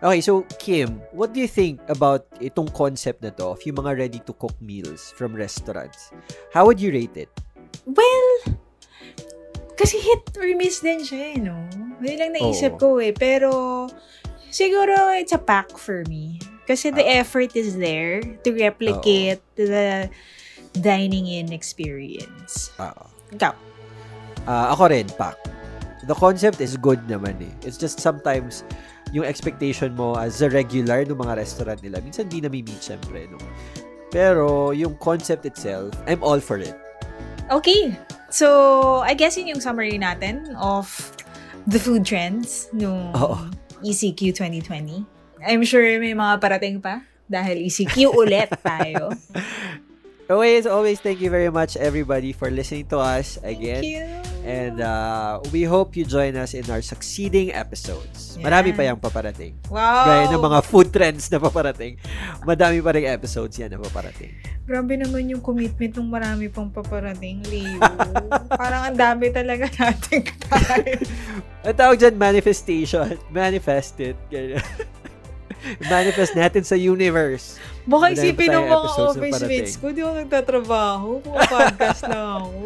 [0.00, 4.00] Okay, so Kim, what do you think about itong concept na to of yung mga
[4.00, 6.08] ready-to-cook meals from restaurants?
[6.56, 7.28] How would you rate it?
[7.84, 8.56] Well,
[9.76, 11.56] kasi hit or miss din siya eh, no?
[12.00, 12.80] Yun lang naisip Oo.
[12.80, 13.12] ko eh.
[13.12, 13.52] Pero,
[14.48, 16.40] siguro it's a pack for me.
[16.64, 17.20] Kasi the Ah.
[17.20, 20.08] effort is there to replicate the
[20.80, 22.72] dining in experience.
[22.80, 23.04] Oo.
[23.36, 23.52] Ikaw.
[24.48, 25.36] Ah, ako rin, Pak.
[26.08, 27.52] The concept is good naman eh.
[27.68, 28.64] It's just sometimes
[29.10, 33.26] yung expectation mo as a regular ng mga restaurant nila, minsan di na-meet syempre.
[33.26, 33.38] No?
[34.10, 36.74] Pero yung concept itself, I'm all for it.
[37.50, 37.94] Okay.
[38.30, 40.86] So, I guess yun yung summary natin of
[41.66, 43.50] the food trends nung Oo.
[43.82, 45.02] ECQ 2020.
[45.42, 49.10] I'm sure may mga parating pa dahil ECQ ulit tayo.
[50.30, 53.82] Always, always thank you very much everybody for listening to us again.
[53.82, 54.29] Thank you.
[54.44, 58.36] And uh, we hope you join us in our succeeding episodes.
[58.40, 58.48] Yan.
[58.48, 59.56] Marami pa yung paparating.
[59.68, 60.06] Wow.
[60.08, 62.00] Gaya ng mga food trends na paparating.
[62.44, 64.32] Madami pa rin episodes yan na paparating.
[64.64, 67.82] Grabe naman yung commitment ng marami pang paparating, Leo.
[68.60, 71.02] Parang ang dami talaga natin time.
[71.66, 73.20] Ang tawag dyan, manifestation.
[73.28, 74.16] Manifest it.
[74.32, 74.64] Ganyan.
[75.86, 77.60] Manifest natin sa universe.
[77.84, 81.08] Baka isipin ng mga office mates ko, di ako nagtatrabaho.
[81.24, 82.60] Pumapodcast na ako.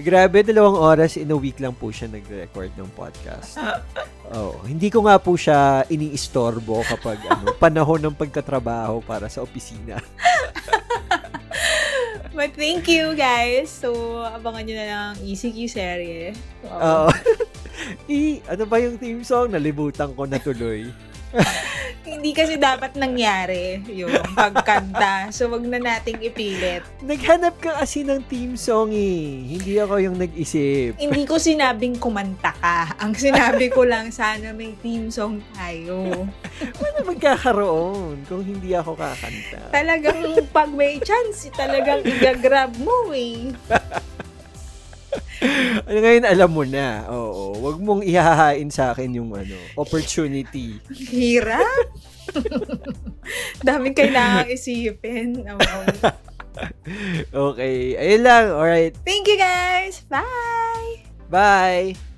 [0.00, 3.58] Grabe, dalawang oras in a week lang po siya nag-record ng podcast.
[4.30, 9.98] Oh, hindi ko nga po siya iniistorbo kapag ano, panahon ng pagtatrabaho para sa opisina.
[12.30, 13.68] But thank you, guys.
[13.68, 16.32] So, abangan nyo na lang ECQ serye.
[16.62, 17.10] Oo.
[18.06, 19.50] I, ano ba yung theme song?
[19.50, 20.88] Nalimutan ko na tuloy.
[22.10, 25.30] hindi kasi dapat nangyari yung pagkanta.
[25.30, 26.82] So, wag na nating ipilit.
[27.00, 29.56] Naghanap ka kasi ng team song eh.
[29.56, 30.98] Hindi ako yung nag-isip.
[30.98, 32.98] Hindi ko sinabing kumanta ka.
[32.98, 36.26] Ang sinabi ko lang, sana may team song tayo.
[36.90, 39.72] Ano magkakaroon kung hindi ako kakanta?
[39.72, 43.56] Talagang pag may chance, talagang igagrab mo eh.
[45.88, 47.08] Ano ngayon, alam mo na.
[47.08, 47.56] Oo.
[47.64, 50.76] Wag mong ihahain sa akin yung ano, opportunity.
[50.92, 51.88] Hirap.
[53.64, 55.40] Daming kailangang isipin.
[57.32, 57.96] Okay.
[57.96, 58.52] Ayun lang.
[58.52, 58.92] Alright.
[59.06, 60.04] Thank you guys.
[60.10, 61.06] Bye!
[61.30, 62.09] Bye!